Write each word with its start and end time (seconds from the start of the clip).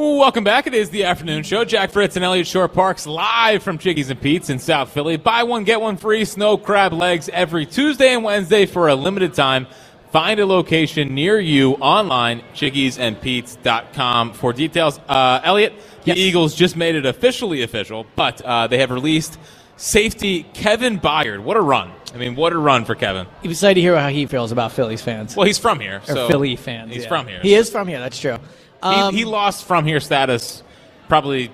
Welcome 0.00 0.44
back. 0.44 0.68
It 0.68 0.74
is 0.74 0.90
the 0.90 1.02
afternoon 1.06 1.42
show. 1.42 1.64
Jack 1.64 1.90
Fritz 1.90 2.14
and 2.14 2.24
Eliot 2.24 2.46
Shorr-Parks 2.46 3.04
live 3.04 3.64
from 3.64 3.78
Chickies 3.78 4.10
and 4.10 4.20
Pete's 4.20 4.48
in 4.48 4.60
South 4.60 4.92
Philly. 4.92 5.16
Buy 5.16 5.42
one, 5.42 5.64
get 5.64 5.80
one 5.80 5.96
free 5.96 6.24
snow 6.24 6.56
crab 6.56 6.92
legs 6.92 7.28
every 7.32 7.66
Tuesday 7.66 8.14
and 8.14 8.22
Wednesday 8.22 8.64
for 8.64 8.86
a 8.86 8.94
limited 8.94 9.34
time. 9.34 9.66
Find 10.12 10.38
a 10.38 10.46
location 10.46 11.16
near 11.16 11.40
you 11.40 11.72
online, 11.74 12.42
chickiesandpete's.com 12.54 14.34
for 14.34 14.52
details. 14.52 15.00
Uh, 15.08 15.40
Eliot, 15.42 15.72
the 16.04 16.10
Yes. 16.10 16.18
Eagles 16.18 16.54
just 16.54 16.76
made 16.76 16.94
it 16.94 17.04
officially 17.04 17.62
official, 17.62 18.06
but 18.14 18.40
uh, 18.42 18.68
they 18.68 18.78
have 18.78 18.92
released 18.92 19.36
safety 19.76 20.44
Kevin 20.54 21.00
Byard. 21.00 21.40
What 21.40 21.56
a 21.56 21.60
run. 21.60 21.90
I 22.14 22.18
mean, 22.18 22.36
what 22.36 22.52
a 22.52 22.58
run 22.58 22.84
for 22.84 22.94
Kevin. 22.94 23.26
I'm 23.42 23.50
excited 23.50 23.74
to 23.74 23.80
hear 23.80 23.98
how 23.98 24.10
he 24.10 24.26
feels 24.26 24.52
about 24.52 24.70
Phillies 24.70 25.02
fans. 25.02 25.34
Well, 25.34 25.46
he's 25.46 25.58
from 25.58 25.80
here. 25.80 26.02
or 26.08 26.14
so 26.14 26.28
Philly 26.28 26.54
fans. 26.54 26.94
He's 26.94 27.02
yeah. 27.02 27.08
from 27.08 27.26
here. 27.26 27.40
He 27.42 27.54
is 27.54 27.68
from 27.68 27.88
here. 27.88 27.98
That's 27.98 28.20
true. 28.20 28.38
He, 28.82 28.88
Um, 28.88 29.14
he 29.14 29.24
lost 29.24 29.64
from 29.64 29.84
here 29.84 30.00
status 30.00 30.62
probably 31.08 31.50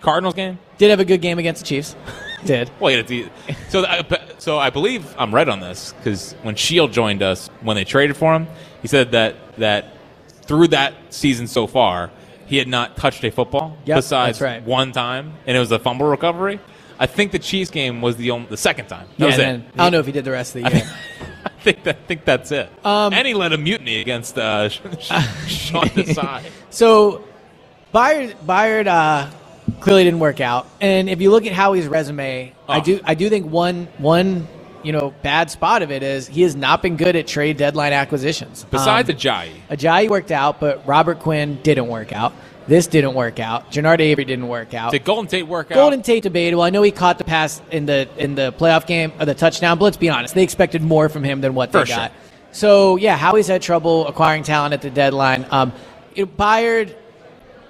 Cardinals 0.00 0.34
game. 0.34 0.58
did 0.78 0.90
have 0.90 1.00
a 1.00 1.04
good 1.04 1.20
game 1.20 1.38
against 1.38 1.62
the 1.62 1.66
Chiefs. 1.68 1.94
did. 2.44 2.70
Well, 2.80 2.90
yeah, 2.92 3.02
the- 3.02 3.28
so 3.68 3.84
I, 3.84 4.04
so 4.38 4.58
I 4.58 4.70
believe 4.70 5.14
I'm 5.18 5.34
right 5.34 5.48
on 5.48 5.60
this 5.60 5.92
because 5.94 6.32
when 6.42 6.54
Shield 6.54 6.92
joined 6.92 7.22
us 7.22 7.48
when 7.62 7.76
they 7.76 7.84
traded 7.84 8.16
for 8.16 8.34
him, 8.34 8.46
he 8.82 8.88
said 8.88 9.12
that 9.12 9.36
that 9.58 9.92
through 10.42 10.68
that 10.68 10.94
season 11.10 11.46
so 11.48 11.66
far, 11.66 12.10
he 12.46 12.56
had 12.56 12.68
not 12.68 12.96
touched 12.96 13.24
a 13.24 13.30
football 13.30 13.76
Yep, 13.84 13.98
besides 13.98 14.40
right. 14.40 14.62
one 14.62 14.92
time, 14.92 15.34
and 15.46 15.56
it 15.56 15.60
was 15.60 15.72
a 15.72 15.78
fumble 15.78 16.06
recovery. 16.06 16.60
I 16.98 17.06
think 17.06 17.32
the 17.32 17.38
Chiefs 17.40 17.70
game 17.70 18.00
was 18.00 18.16
the 18.16 18.30
only, 18.30 18.46
the 18.48 18.56
second 18.56 18.86
time. 18.86 19.06
That 19.18 19.24
Yeah, 19.24 19.26
was 19.26 19.38
it. 19.38 19.60
I 19.76 19.82
don't 19.84 19.92
know 19.92 19.98
if 19.98 20.06
he 20.06 20.12
did 20.12 20.24
the 20.24 20.30
rest 20.30 20.54
of 20.56 20.62
the 20.62 20.70
year. 20.70 20.82
I 21.66 21.72
think 21.72 21.84
that, 21.84 21.96
I 21.96 22.06
think 22.06 22.24
that's 22.24 22.52
it. 22.52 22.70
Um, 22.84 23.12
and 23.12 23.26
he 23.26 23.34
led 23.34 23.52
a 23.52 23.58
mutiny 23.58 24.00
against 24.00 24.38
uh, 24.38 24.68
Sean 24.68 24.84
Desai. 25.88 26.44
So 26.70 27.24
Byard, 27.92 28.34
Byard 28.46 28.86
uh, 28.86 29.30
clearly 29.80 30.04
didn't 30.04 30.20
work 30.20 30.40
out. 30.40 30.68
And 30.80 31.10
if 31.10 31.20
you 31.20 31.30
look 31.32 31.44
at 31.44 31.52
Howie's 31.52 31.88
resume, 31.88 32.52
I 32.68 32.78
Oh. 32.78 32.82
do 32.82 33.00
I 33.04 33.14
do 33.14 33.28
think 33.28 33.50
one 33.50 33.88
one 33.98 34.46
you 34.84 34.92
know 34.92 35.12
bad 35.22 35.50
spot 35.50 35.82
of 35.82 35.90
it 35.90 36.04
is 36.04 36.28
he 36.28 36.42
has 36.42 36.54
not 36.54 36.82
been 36.82 36.96
good 36.96 37.16
at 37.16 37.26
trade 37.26 37.56
deadline 37.56 37.92
acquisitions. 37.92 38.64
Besides 38.70 39.10
um, 39.10 39.16
Ajayi, 39.16 39.50
Ajayi 39.68 40.08
worked 40.08 40.30
out, 40.30 40.60
but 40.60 40.86
Robert 40.86 41.18
Quinn 41.18 41.58
didn't 41.64 41.88
work 41.88 42.12
out. 42.12 42.32
This 42.68 42.86
didn't 42.88 43.14
work 43.14 43.38
out. 43.38 43.70
Genard 43.70 44.00
Avery 44.00 44.24
didn't 44.24 44.48
work 44.48 44.74
out. 44.74 44.90
did 44.90 45.04
Golden 45.04 45.28
Tate 45.28 45.46
work 45.46 45.70
out? 45.70 45.74
Golden 45.74 46.02
Tate 46.02 46.22
debatable. 46.22 46.62
I 46.62 46.70
know 46.70 46.82
he 46.82 46.90
caught 46.90 47.18
the 47.18 47.24
pass 47.24 47.62
in 47.70 47.86
the 47.86 48.08
in 48.18 48.34
the 48.34 48.52
playoff 48.52 48.86
game 48.86 49.12
or 49.20 49.24
the 49.26 49.34
touchdown. 49.34 49.78
But 49.78 49.84
let's 49.84 49.96
be 49.96 50.08
honest, 50.08 50.34
they 50.34 50.42
expected 50.42 50.82
more 50.82 51.08
from 51.08 51.22
him 51.22 51.40
than 51.40 51.54
what 51.54 51.70
they 51.72 51.80
For 51.80 51.86
sure. 51.86 51.96
got. 51.96 52.12
So 52.52 52.96
yeah, 52.96 53.16
Howie's 53.16 53.46
had 53.46 53.62
trouble 53.62 54.06
acquiring 54.08 54.42
talent 54.42 54.74
at 54.74 54.82
the 54.82 54.90
deadline. 54.90 55.46
Um, 55.50 55.72
you 56.14 56.24
know, 56.24 56.32
Byard, 56.32 56.94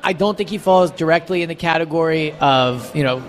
I 0.02 0.12
don't 0.12 0.36
think 0.36 0.48
he 0.48 0.58
falls 0.58 0.90
directly 0.92 1.42
in 1.42 1.48
the 1.48 1.54
category 1.54 2.32
of 2.40 2.94
you 2.96 3.02
know 3.04 3.22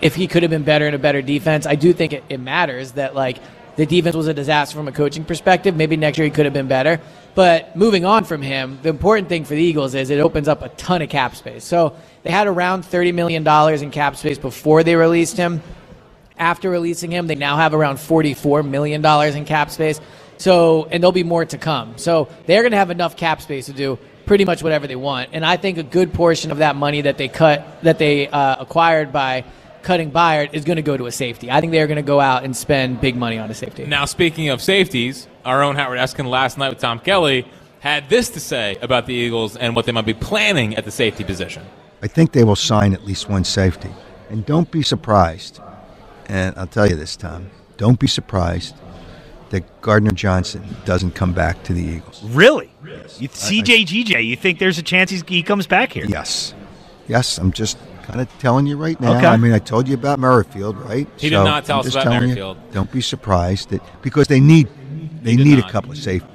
if 0.00 0.16
he 0.16 0.26
could 0.26 0.42
have 0.42 0.50
been 0.50 0.64
better 0.64 0.88
in 0.88 0.94
a 0.94 0.98
better 0.98 1.22
defense. 1.22 1.66
I 1.66 1.76
do 1.76 1.92
think 1.92 2.12
it, 2.12 2.24
it 2.28 2.40
matters 2.40 2.92
that 2.92 3.14
like 3.14 3.38
the 3.76 3.86
defense 3.86 4.16
was 4.16 4.26
a 4.26 4.34
disaster 4.34 4.76
from 4.76 4.88
a 4.88 4.92
coaching 4.92 5.24
perspective. 5.24 5.76
Maybe 5.76 5.96
next 5.96 6.18
year 6.18 6.24
he 6.24 6.30
could 6.30 6.46
have 6.46 6.54
been 6.54 6.68
better. 6.68 7.00
But 7.34 7.74
moving 7.76 8.04
on 8.04 8.24
from 8.24 8.42
him, 8.42 8.78
the 8.82 8.90
important 8.90 9.28
thing 9.28 9.44
for 9.44 9.54
the 9.54 9.62
Eagles 9.62 9.94
is 9.94 10.10
it 10.10 10.20
opens 10.20 10.48
up 10.48 10.62
a 10.62 10.68
ton 10.70 11.00
of 11.00 11.08
cap 11.08 11.34
space. 11.34 11.64
So 11.64 11.96
they 12.22 12.30
had 12.30 12.46
around 12.46 12.84
$30 12.84 13.14
million 13.14 13.46
in 13.82 13.90
cap 13.90 14.16
space 14.16 14.38
before 14.38 14.82
they 14.82 14.96
released 14.96 15.36
him. 15.36 15.62
After 16.36 16.70
releasing 16.70 17.10
him, 17.10 17.26
they 17.26 17.34
now 17.34 17.56
have 17.56 17.72
around 17.72 17.96
$44 17.96 18.68
million 18.68 19.04
in 19.36 19.44
cap 19.44 19.70
space. 19.70 20.00
So, 20.36 20.88
and 20.90 21.02
there'll 21.02 21.12
be 21.12 21.22
more 21.22 21.44
to 21.44 21.58
come. 21.58 21.96
So 21.98 22.28
they're 22.46 22.62
going 22.62 22.72
to 22.72 22.78
have 22.78 22.90
enough 22.90 23.16
cap 23.16 23.40
space 23.40 23.66
to 23.66 23.72
do 23.72 23.98
pretty 24.26 24.44
much 24.44 24.62
whatever 24.62 24.86
they 24.86 24.96
want. 24.96 25.30
And 25.32 25.44
I 25.44 25.56
think 25.56 25.78
a 25.78 25.82
good 25.82 26.12
portion 26.12 26.50
of 26.50 26.58
that 26.58 26.76
money 26.76 27.02
that 27.02 27.16
they 27.16 27.28
cut, 27.28 27.82
that 27.82 27.98
they 27.98 28.28
uh, 28.28 28.56
acquired 28.58 29.12
by 29.12 29.44
cutting 29.82 30.10
Byard 30.10 30.54
is 30.54 30.64
going 30.64 30.76
to 30.76 30.82
go 30.82 30.96
to 30.96 31.06
a 31.06 31.12
safety. 31.12 31.50
I 31.50 31.60
think 31.60 31.72
they're 31.72 31.86
going 31.86 31.96
to 31.96 32.02
go 32.02 32.20
out 32.20 32.44
and 32.44 32.56
spend 32.56 33.00
big 33.00 33.16
money 33.16 33.38
on 33.38 33.50
a 33.50 33.54
safety. 33.54 33.84
Now, 33.84 34.04
speaking 34.04 34.48
of 34.48 34.62
safeties, 34.62 35.26
our 35.44 35.62
own 35.62 35.76
Howard 35.76 35.98
Eskin 35.98 36.26
last 36.26 36.58
night 36.58 36.70
with 36.70 36.78
Tom 36.78 36.98
Kelly 36.98 37.46
had 37.80 38.08
this 38.08 38.30
to 38.30 38.40
say 38.40 38.76
about 38.80 39.06
the 39.06 39.14
Eagles 39.14 39.56
and 39.56 39.74
what 39.74 39.86
they 39.86 39.92
might 39.92 40.06
be 40.06 40.14
planning 40.14 40.76
at 40.76 40.84
the 40.84 40.90
safety 40.90 41.24
position. 41.24 41.64
I 42.00 42.06
think 42.06 42.32
they 42.32 42.44
will 42.44 42.56
sign 42.56 42.94
at 42.94 43.04
least 43.04 43.28
one 43.28 43.44
safety. 43.44 43.90
And 44.30 44.46
don't 44.46 44.70
be 44.70 44.82
surprised, 44.82 45.60
and 46.26 46.56
I'll 46.56 46.66
tell 46.66 46.88
you 46.88 46.96
this, 46.96 47.16
Tom, 47.16 47.50
don't 47.76 47.98
be 47.98 48.06
surprised 48.06 48.76
that 49.50 49.82
Gardner 49.82 50.12
Johnson 50.12 50.64
doesn't 50.84 51.14
come 51.14 51.34
back 51.34 51.62
to 51.64 51.74
the 51.74 51.82
Eagles. 51.82 52.22
Really? 52.24 52.72
You, 53.18 53.28
CJGJ, 53.28 54.24
you 54.24 54.36
think 54.36 54.58
there's 54.58 54.78
a 54.78 54.82
chance 54.82 55.10
he's, 55.10 55.22
he 55.28 55.42
comes 55.42 55.66
back 55.66 55.92
here? 55.92 56.06
Yes. 56.06 56.54
Yes, 57.06 57.36
I'm 57.36 57.52
just 57.52 57.76
kind 58.02 58.20
of 58.20 58.28
telling 58.38 58.66
you 58.66 58.76
right 58.76 59.00
now. 59.00 59.16
Okay. 59.16 59.26
I 59.26 59.36
mean, 59.36 59.52
I 59.52 59.58
told 59.58 59.88
you 59.88 59.94
about 59.94 60.18
Merrifield, 60.18 60.76
right? 60.76 61.08
He 61.18 61.30
did 61.30 61.36
not 61.36 61.64
tell 61.64 61.80
I'm 61.80 61.86
us 61.86 61.92
about 61.94 62.02
telling 62.04 62.20
you, 62.20 62.26
Merrifield. 62.28 62.56
don't 62.72 62.90
be 62.92 63.00
surprised 63.00 63.70
that 63.70 63.80
because 64.02 64.28
they 64.28 64.40
need 64.40 64.68
they 65.22 65.36
need 65.36 65.58
not. 65.58 65.68
a 65.68 65.72
couple 65.72 65.90
of 65.92 65.98
safeties. 65.98 66.28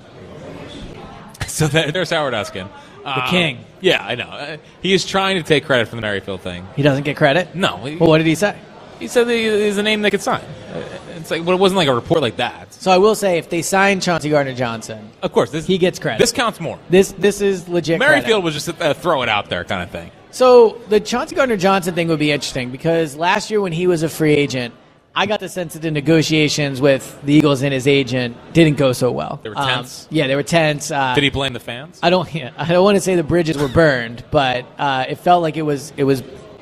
So 1.47 1.67
there- 1.67 1.91
there's 1.91 2.09
Howard 2.09 2.33
Eskin. 2.33 2.67
The 3.03 3.23
Um, 3.23 3.29
king. 3.29 3.57
Yeah, 3.79 4.03
I 4.05 4.15
know. 4.15 4.25
Uh, 4.25 4.57
He 4.81 4.93
is 4.93 5.05
trying 5.05 5.37
to 5.37 5.43
take 5.43 5.65
credit 5.65 5.87
for 5.87 5.95
the 5.95 6.01
Merrifield 6.01 6.41
thing. 6.41 6.67
He 6.75 6.81
doesn't 6.83 7.03
get 7.03 7.15
credit? 7.15 7.55
No. 7.55 7.77
He, 7.85 7.95
Well, 7.95 8.09
what 8.09 8.17
did 8.17 8.27
he 8.27 8.35
say? 8.35 8.55
he 8.99 9.07
said 9.07 9.27
that 9.27 9.33
he 9.33 9.45
is 9.45 9.77
a 9.77 9.83
name 9.83 10.01
they 10.01 10.09
could 10.09 10.21
sign. 10.21 10.41
Uh, 10.73 10.79
It's 11.17 11.31
like, 11.31 11.43
but 11.45 11.53
it 11.53 11.59
wasn't 11.59 11.77
like 11.77 11.87
a 11.87 11.93
report 11.95 12.21
like 12.21 12.37
that. 12.37 12.73
So 12.73 12.91
I 12.91 12.97
will 12.97 13.15
say, 13.15 13.37
if 13.37 13.49
they 13.49 13.61
sign 13.61 13.99
Chauncey 14.01 14.29
Gardner 14.29 14.53
Johnson, 14.53 15.09
Of 15.23 15.31
course, 15.31 15.49
this, 15.51 15.65
he 15.65 15.77
gets 15.77 15.99
credit. 15.99 16.19
This 16.19 16.31
counts 16.31 16.59
more. 16.59 16.77
this 16.89 17.11
this 17.17 17.41
is 17.41 17.67
legit. 17.67 17.99
credit. 17.99 18.13
Merrifield 18.15 18.43
was 18.43 18.53
just 18.53 18.67
a 18.79 18.93
throw 18.93 19.23
it 19.23 19.29
out 19.29 19.49
there 19.49 19.63
kind 19.63 19.83
of 19.83 19.89
thing. 19.89 20.11
So 20.31 20.79
the 20.89 20.99
Chauncey 20.99 21.35
Gardner 21.35 21.57
Johnson 21.57 21.95
thing 21.95 22.07
would 22.09 22.19
be 22.19 22.31
interesting 22.31 22.69
because 22.69 23.15
last 23.15 23.49
year 23.49 23.61
when 23.61 23.71
he 23.71 23.87
was 23.87 24.03
a 24.03 24.09
free 24.09 24.33
agent, 24.33 24.73
I 25.15 25.25
got 25.25 25.39
the 25.39 25.49
sense 25.49 25.73
that 25.73 25.81
the 25.81 25.89
negotiations 25.89 26.79
with 26.79 27.19
the 27.23 27.33
Eagles 27.33 27.63
and 27.63 27.73
his 27.73 27.87
agent 27.87 28.37
didn't 28.53 28.77
go 28.77 28.93
so 28.93 29.11
well. 29.11 29.39
They 29.41 29.49
were 29.49 29.57
Um, 29.57 29.67
tense? 29.67 30.07
yeah, 30.11 30.27
they 30.27 30.35
were 30.35 30.43
tense. 30.43 30.91
Uh, 30.91 31.15
Did 31.15 31.23
he 31.23 31.29
blame 31.31 31.53
the 31.53 31.59
fans? 31.59 31.99
I 32.03 32.11
don't. 32.11 32.31
Yeah, 32.35 32.51
I 32.55 32.65
don't 32.67 32.83
want 32.83 32.97
to 32.97 33.01
say 33.01 33.15
the 33.15 33.23
bridges 33.23 33.57
were 33.57 33.67
burned, 33.69 34.23
but 34.29 34.65
uh, 34.77 35.05
it 35.09 35.15
felt 35.15 35.41
like 35.41 35.57
it 35.57 35.63
was 35.63 35.91
it 35.97 36.03
was 36.03 36.21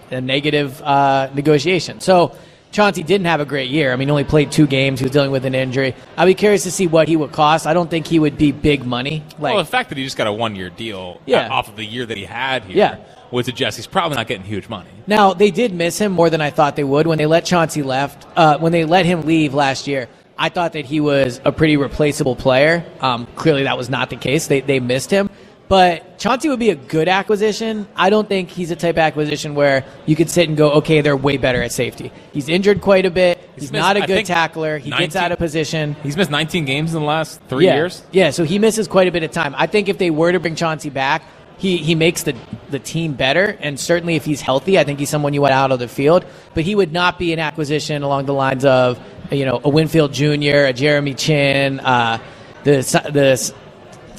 a 0.10 0.22
negative 0.22 0.82
uh, 0.82 1.30
negotiation. 1.34 2.00
So 2.00 2.34
Chauncey 2.76 3.04
didn't 3.04 3.28
have 3.28 3.40
a 3.40 3.46
great 3.46 3.70
year. 3.70 3.94
I 3.94 3.96
mean, 3.96 4.10
only 4.10 4.26
played 4.26 4.52
two 4.52 4.68
games. 4.68 5.00
He 5.00 5.06
was 5.06 5.12
dealing 5.14 5.32
with 5.32 5.46
an 5.46 5.56
injury. 5.56 5.96
I'd 6.18 6.26
be 6.26 6.34
curious 6.34 6.64
to 6.64 6.72
see 6.72 6.88
what 6.88 7.08
he 7.08 7.16
would 7.16 7.32
cost. 7.32 7.66
I 7.66 7.74
don't 7.74 7.90
think 7.90 8.06
he 8.06 8.20
would 8.20 8.38
be 8.38 8.52
big 8.52 8.86
money. 8.86 9.24
Like 9.40 9.54
well, 9.56 9.64
the 9.64 9.70
fact 9.70 9.88
that 9.90 9.98
he 9.98 10.04
just 10.04 10.18
got 10.18 10.28
a 10.28 10.34
one 10.34 10.58
year 10.58 10.70
deal 10.70 11.22
Yeah. 11.26 11.48
off 11.48 11.70
of 11.70 11.78
the 11.78 11.86
year 11.86 12.06
that 12.06 12.18
he 12.18 12.26
had 12.26 12.64
here 12.66 12.76
Yeah. 12.76 12.96
would 13.32 13.46
suggest 13.46 13.78
he's 13.78 13.88
probably 13.88 14.18
not 14.18 14.28
getting 14.28 14.44
huge 14.46 14.68
money. 14.68 14.90
Now 15.08 15.34
they 15.34 15.52
did 15.52 15.74
miss 15.74 15.98
him 15.98 16.12
more 16.12 16.30
than 16.30 16.42
I 16.42 16.50
thought 16.50 16.76
they 16.76 16.84
would 16.84 17.08
when 17.08 17.18
they 17.18 17.26
let 17.28 17.46
Chauncey 17.46 17.82
left. 17.82 18.28
Uh, 18.36 18.58
when 18.58 18.74
they 18.74 18.84
let 18.84 19.06
him 19.06 19.22
leave 19.22 19.54
last 19.54 19.88
year, 19.88 20.10
I 20.38 20.50
thought 20.50 20.74
that 20.74 20.84
he 20.84 21.00
was 21.00 21.40
a 21.46 21.54
pretty 21.54 21.78
replaceable 21.78 22.36
player. 22.36 22.84
Um, 23.00 23.26
clearly, 23.38 23.64
that 23.64 23.78
was 23.78 23.90
not 23.90 24.10
the 24.10 24.18
case. 24.18 24.48
They 24.48 24.60
they 24.60 24.82
missed 24.82 25.10
him, 25.12 25.30
but 25.68 26.20
Chauncey 26.20 26.50
would 26.50 26.60
be 26.60 26.70
a 26.70 26.76
good 26.76 27.08
acquisition. 27.08 27.88
I 27.96 28.10
don't 28.10 28.28
think 28.28 28.50
he's 28.50 28.70
a 28.70 28.76
type 28.76 28.96
of 28.96 29.00
acquisition 29.00 29.56
where 29.56 29.84
you 30.06 30.16
could 30.16 30.30
sit 30.30 30.48
and 30.48 30.56
go, 30.56 30.74
okay, 30.74 31.02
they're 31.02 31.18
way 31.18 31.38
better 31.38 31.62
at 31.64 31.72
safety. 31.72 32.12
He's 32.34 32.50
injured 32.50 32.82
quite 32.82 33.06
a 33.06 33.12
bit. 33.12 33.40
He's, 33.56 33.64
He's 33.64 33.72
missed, 33.72 33.82
not 33.82 33.98
a 33.98 34.04
I 34.04 34.06
good 34.06 34.26
tackler. 34.26 34.78
He 34.78 34.92
gets 34.92 35.16
out 35.16 35.32
of 35.32 35.40
position. 35.40 35.96
He's 36.04 36.16
missed 36.16 36.30
19 36.30 36.66
games 36.66 36.94
in 36.94 37.02
the 37.02 37.06
last 37.06 37.42
three 37.48 37.66
yeah. 37.66 37.76
years. 37.76 38.04
Yeah, 38.12 38.30
so 38.30 38.44
he 38.44 38.60
misses 38.60 38.88
quite 38.88 39.08
a 39.08 39.12
bit 39.12 39.24
of 39.24 39.32
time. 39.32 39.56
I 39.58 39.66
think 39.66 39.90
if 39.90 39.98
they 39.98 40.12
were 40.12 40.32
to 40.32 40.40
bring 40.40 40.56
Chauncey 40.56 40.92
back, 40.92 41.24
he, 41.58 41.78
he 41.78 41.96
makes 41.96 42.24
the, 42.24 42.36
the 42.70 42.80
team 42.80 43.14
better. 43.14 43.58
And 43.60 43.80
certainly 43.80 44.16
if 44.16 44.26
he's 44.26 44.42
healthy, 44.42 44.78
I 44.78 44.84
think 44.84 45.00
he's 45.00 45.10
someone 45.10 45.34
you 45.34 45.42
want 45.42 45.54
out 45.54 45.72
of 45.72 45.80
the 45.80 45.88
field. 45.88 46.26
But 46.54 46.64
he 46.64 46.76
would 46.76 46.92
not 46.92 47.18
be 47.18 47.34
an 47.34 47.40
acquisition 47.40 48.04
along 48.04 48.26
the 48.26 48.34
lines 48.34 48.66
of, 48.66 49.00
you 49.32 49.46
know, 49.46 49.62
a 49.64 49.70
Winfield 49.70 50.14
Jr., 50.14 50.66
a 50.68 50.74
Jeremy 50.74 51.14
Chinn, 51.14 51.80
uh, 51.80 52.20
the, 52.64 52.82
the 53.12 53.54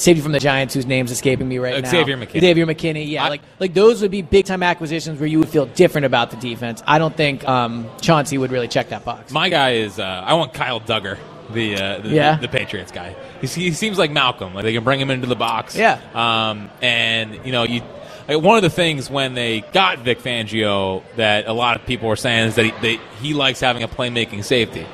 safety 0.00 0.20
from 0.22 0.32
the 0.32 0.38
Giants 0.40 0.75
whose 0.75 0.87
name's 0.87 1.10
escaping 1.10 1.48
me 1.48 1.58
right 1.58 1.82
now. 1.82 1.90
Xavier 1.90 2.16
McKinney. 2.16 2.40
Xavier 2.40 2.66
McKinney, 2.66 3.08
yeah. 3.10 3.25
I- 3.25 3.28
like 3.28 3.43
like 3.58 3.75
those 3.75 4.02
would 4.02 4.10
be 4.10 4.22
big 4.22 4.44
time 4.46 4.62
acquisitions 4.62 5.19
where 5.20 5.28
you 5.28 5.38
would 5.40 5.48
feel 5.48 5.66
different 5.66 6.04
about 6.06 6.31
the 6.31 6.37
defense. 6.37 6.82
I 6.87 6.98
don't 6.98 7.16
think 7.16 7.46
um, 7.48 7.88
Chauncey 8.00 8.38
would 8.38 8.50
really 8.50 8.69
check 8.69 8.88
that 8.90 9.04
box. 9.04 9.32
My 9.32 9.48
guy 9.48 9.72
is 9.72 9.98
uh, 9.98 10.02
I 10.04 10.34
want 10.34 10.54
Kyle 10.54 10.81
Dugger, 10.81 11.19
the 11.52 11.75
uh, 11.76 11.98
the, 11.98 12.08
Yeah. 12.08 12.37
the, 12.37 12.43
the 12.43 12.48
Patriots 12.48 12.93
guy. 12.93 13.14
He's, 13.40 13.54
he 13.54 13.72
seems 13.72 13.98
like 13.98 14.10
Malcolm. 14.10 14.54
Like 14.54 14.64
they 14.64 14.72
can 14.72 14.84
bring 14.84 15.00
him 15.00 15.10
into 15.10 15.26
the 15.26 15.37
box. 15.37 15.76
Yeah. 15.76 16.00
Um, 16.14 16.70
and 16.82 17.44
you 17.44 17.52
know 17.52 17.64
you. 17.64 17.82
Like 18.28 18.43
one 18.43 18.56
of 18.56 18.62
the 18.64 18.70
things 18.70 19.08
when 19.08 19.34
they 19.34 19.60
got 19.60 20.00
Vic 20.00 20.19
Fangio 20.19 21.04
that 21.14 21.46
a 21.46 21.52
lot 21.52 21.76
of 21.78 21.87
people 21.87 22.08
were 22.08 22.16
saying 22.16 22.48
is 22.48 22.54
that 22.56 22.64
he, 22.64 22.70
they, 22.82 23.00
he 23.22 23.34
likes 23.34 23.60
having 23.60 23.84
a 23.84 23.88
playmaking 23.88 24.43
safety. 24.43 24.84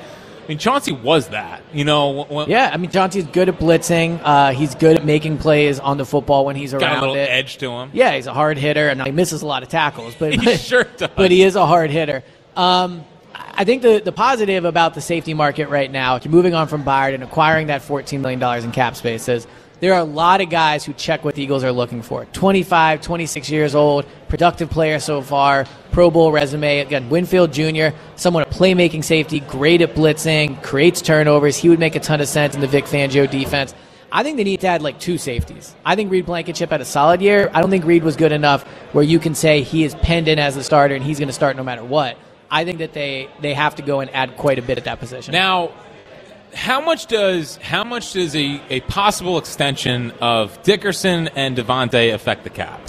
I 0.44 0.48
mean, 0.48 0.58
Chauncey 0.58 0.92
was 0.92 1.28
that. 1.28 1.62
You 1.72 1.84
know, 1.84 2.24
when, 2.24 2.48
Yeah, 2.50 2.70
I 2.72 2.76
mean 2.76 2.90
Chauncey's 2.90 3.26
good 3.26 3.48
at 3.48 3.58
blitzing. 3.58 4.20
Uh, 4.22 4.52
he's 4.52 4.74
good 4.74 4.96
at 4.96 5.04
making 5.04 5.38
plays 5.38 5.78
on 5.78 5.98
the 5.98 6.04
football 6.04 6.44
when 6.44 6.56
he's 6.56 6.74
around 6.74 6.80
got 6.80 6.96
a 6.98 7.00
little 7.00 7.14
it. 7.16 7.28
edge 7.30 7.58
to 7.58 7.70
him. 7.70 7.90
Yeah, 7.92 8.14
he's 8.14 8.26
a 8.26 8.34
hard 8.34 8.58
hitter, 8.58 8.88
and 8.88 9.02
he 9.02 9.12
misses 9.12 9.42
a 9.42 9.46
lot 9.46 9.62
of 9.62 9.68
tackles, 9.68 10.14
but 10.18 10.34
He 10.40 10.56
sure 10.56 10.84
does. 10.84 11.10
But 11.16 11.30
he 11.30 11.42
is 11.42 11.56
a 11.56 11.66
hard 11.66 11.90
hitter. 11.90 12.24
Um, 12.56 13.04
I 13.34 13.64
think 13.64 13.82
the 13.82 14.00
the 14.04 14.12
positive 14.12 14.64
about 14.64 14.94
the 14.94 15.00
safety 15.00 15.34
market 15.34 15.68
right 15.68 15.90
now, 15.90 16.18
moving 16.28 16.54
on 16.54 16.68
from 16.68 16.84
Byard 16.84 17.14
and 17.14 17.22
acquiring 17.22 17.68
that 17.68 17.82
$14 17.82 18.20
million 18.20 18.64
in 18.64 18.72
cap 18.72 18.96
space, 18.96 19.28
is 19.28 19.46
there 19.82 19.94
are 19.94 19.99
a 19.99 20.05
lot 20.05 20.40
of 20.40 20.49
guys 20.49 20.84
who 20.84 20.93
check 20.93 21.25
what 21.25 21.34
the 21.34 21.43
Eagles 21.43 21.64
are 21.64 21.73
looking 21.73 22.02
for. 22.02 22.25
25, 22.26 23.00
26 23.00 23.50
years 23.50 23.75
old, 23.75 24.06
productive 24.29 24.70
player 24.70 25.00
so 25.00 25.20
far, 25.20 25.67
Pro 25.90 26.08
Bowl 26.08 26.31
resume. 26.31 26.79
Again, 26.79 27.11
Winfield 27.11 27.52
Jr., 27.52 27.88
someone 28.14 28.44
a 28.44 28.46
playmaking 28.46 29.02
safety, 29.02 29.40
great 29.40 29.81
at 29.81 29.96
blitzing, 29.96 30.62
creates 30.62 31.02
turnovers. 31.02 31.56
He 31.56 31.69
would 31.69 31.81
make 31.81 31.96
a 31.96 32.00
ton 32.00 32.20
of 32.20 32.29
sense 32.29 32.55
in 32.55 32.61
the 32.61 32.69
Vic 32.69 32.84
Fangio 32.84 33.29
defense. 33.29 33.75
I 34.12 34.23
think 34.23 34.37
they 34.37 34.44
need 34.44 34.61
to 34.61 34.69
add 34.69 34.82
like 34.82 35.00
two 35.00 35.19
safeties. 35.19 35.75
I 35.85 35.96
think 35.96 36.12
Reed 36.12 36.26
Blankenship 36.26 36.70
had 36.70 36.81
a 36.81 36.85
solid 36.85 37.20
year. 37.20 37.50
I 37.52 37.61
don't 37.61 37.70
think 37.70 37.85
Reed 37.85 38.05
was 38.05 38.14
good 38.14 38.31
enough 38.31 38.62
where 38.93 39.02
you 39.02 39.19
can 39.19 39.35
say 39.35 39.62
he 39.62 39.82
is 39.82 39.96
penned 39.96 40.28
in 40.28 40.38
as 40.38 40.56
a 40.56 40.62
starter 40.62 40.94
and 40.94 41.02
he's 41.02 41.19
going 41.19 41.28
to 41.28 41.35
start 41.35 41.56
no 41.56 41.64
matter 41.64 41.82
what. 41.82 42.17
I 42.49 42.64
think 42.64 42.78
that 42.78 42.93
they 42.93 43.28
they 43.40 43.55
have 43.55 43.75
to 43.76 43.82
go 43.82 43.99
and 43.99 44.14
add 44.14 44.37
quite 44.37 44.61
a 44.61 44.62
bit 44.62 44.78
at 44.78 44.85
that 44.85 45.00
position. 45.00 45.32
Now, 45.32 45.73
how 46.54 46.81
much 46.81 47.06
does 47.06 47.56
how 47.56 47.84
much 47.84 48.12
does 48.12 48.37
a, 48.37 48.60
a 48.70 48.81
possible 48.82 49.38
extension 49.38 50.10
of 50.20 50.62
Dickerson 50.62 51.28
and 51.28 51.56
DeVonta 51.56 52.12
affect 52.14 52.44
the 52.44 52.50
cap? 52.50 52.81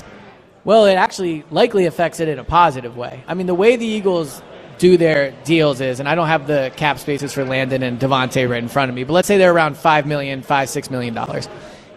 Well, 0.66 0.86
it 0.86 0.96
actually 0.96 1.44
likely 1.52 1.86
affects 1.86 2.20
it 2.20 2.28
in 2.28 2.40
a 2.40 2.44
positive 2.44 2.96
way. 2.96 3.24
I 3.28 3.34
mean, 3.34 3.48
the 3.48 3.54
way 3.56 3.76
the 3.76 3.86
Eagles 3.86 4.42
do 4.78 4.98
their 4.98 5.32
deals 5.44 5.82
is, 5.82 6.00
and 6.00 6.10
I 6.10 6.16
don't 6.16 6.28
have 6.28 6.48
the 6.48 6.72
cap 6.76 7.00
spaces 7.00 7.34
for 7.34 7.44
Landon 7.46 7.84
and 7.84 8.00
DeVonta 8.00 8.50
right 8.50 8.64
in 8.64 8.70
front 8.70 8.90
of 8.90 8.96
me, 8.96 9.04
but 9.04 9.14
let's 9.14 9.28
say 9.28 9.38
they're 9.38 9.54
around 9.54 9.78
five 9.78 10.06
million, 10.06 10.42
five 10.42 10.70
six 10.70 10.90
million 10.90 11.14
dollars, 11.14 11.48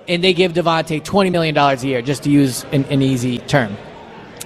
and 0.08 0.22
they 0.22 0.34
give 0.34 0.52
DeVonta 0.52 1.02
twenty 1.02 1.30
million 1.30 1.54
dollars 1.54 1.82
a 1.84 1.88
year, 1.88 2.02
just 2.02 2.24
to 2.24 2.30
use 2.30 2.64
an, 2.72 2.84
an 2.86 3.02
easy 3.02 3.38
term, 3.38 3.76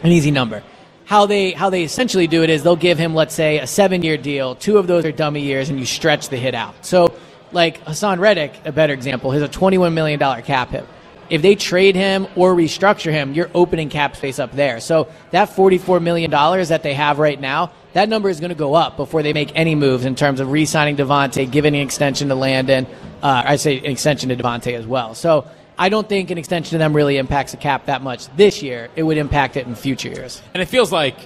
an 0.02 0.10
easy 0.10 0.30
number. 0.30 0.62
How 1.10 1.26
they 1.26 1.50
how 1.50 1.70
they 1.70 1.82
essentially 1.82 2.28
do 2.28 2.44
it 2.44 2.50
is 2.50 2.62
they'll 2.62 2.76
give 2.76 2.96
him, 2.96 3.16
let's 3.16 3.34
say, 3.34 3.58
a 3.58 3.66
seven 3.66 4.02
year 4.02 4.16
deal. 4.16 4.54
Two 4.54 4.78
of 4.78 4.86
those 4.86 5.04
are 5.04 5.10
dummy 5.10 5.40
years, 5.40 5.68
and 5.68 5.76
you 5.76 5.84
stretch 5.84 6.28
the 6.28 6.36
hit 6.36 6.54
out. 6.54 6.86
So, 6.86 7.12
like 7.50 7.84
Haason 7.84 8.20
Reddick, 8.20 8.54
a 8.64 8.70
better 8.70 8.94
example, 8.94 9.32
has 9.32 9.42
a 9.42 9.48
twenty 9.48 9.76
one 9.76 9.92
million 9.92 10.20
dollar 10.20 10.40
cap 10.40 10.70
hit 10.70 10.86
if 11.30 11.42
they 11.42 11.54
trade 11.54 11.94
him 11.94 12.26
or 12.36 12.54
restructure 12.54 13.12
him, 13.12 13.32
you're 13.32 13.50
opening 13.54 13.88
cap 13.88 14.16
space 14.16 14.38
up 14.38 14.52
there. 14.52 14.80
So 14.80 15.08
that 15.30 15.48
$44 15.50 16.02
million 16.02 16.30
that 16.30 16.82
they 16.82 16.94
have 16.94 17.20
right 17.20 17.40
now, 17.40 17.72
that 17.92 18.08
number 18.08 18.28
is 18.28 18.40
going 18.40 18.50
to 18.50 18.56
go 18.56 18.74
up 18.74 18.96
before 18.96 19.22
they 19.22 19.32
make 19.32 19.52
any 19.54 19.76
moves 19.76 20.04
in 20.04 20.16
terms 20.16 20.40
of 20.40 20.50
re-signing 20.50 20.96
DeVonta, 20.96 21.50
giving 21.50 21.74
an 21.74 21.82
extension 21.82 22.28
to 22.28 22.34
Landon. 22.34 22.86
Uh, 23.22 23.42
I 23.46 23.56
say 23.56 23.78
an 23.78 23.86
extension 23.86 24.28
to 24.30 24.36
DeVonta 24.36 24.74
as 24.74 24.86
well. 24.86 25.14
So 25.14 25.46
I 25.80 25.88
don't 25.88 26.06
think 26.06 26.30
an 26.30 26.36
extension 26.36 26.72
to 26.72 26.78
them 26.78 26.94
really 26.94 27.16
impacts 27.16 27.52
the 27.52 27.56
cap 27.56 27.86
that 27.86 28.02
much 28.02 28.28
this 28.36 28.62
year. 28.62 28.90
It 28.96 29.02
would 29.02 29.16
impact 29.16 29.56
it 29.56 29.66
in 29.66 29.74
future 29.74 30.10
years. 30.10 30.42
And 30.52 30.62
it 30.62 30.66
feels 30.66 30.92
like. 30.92 31.16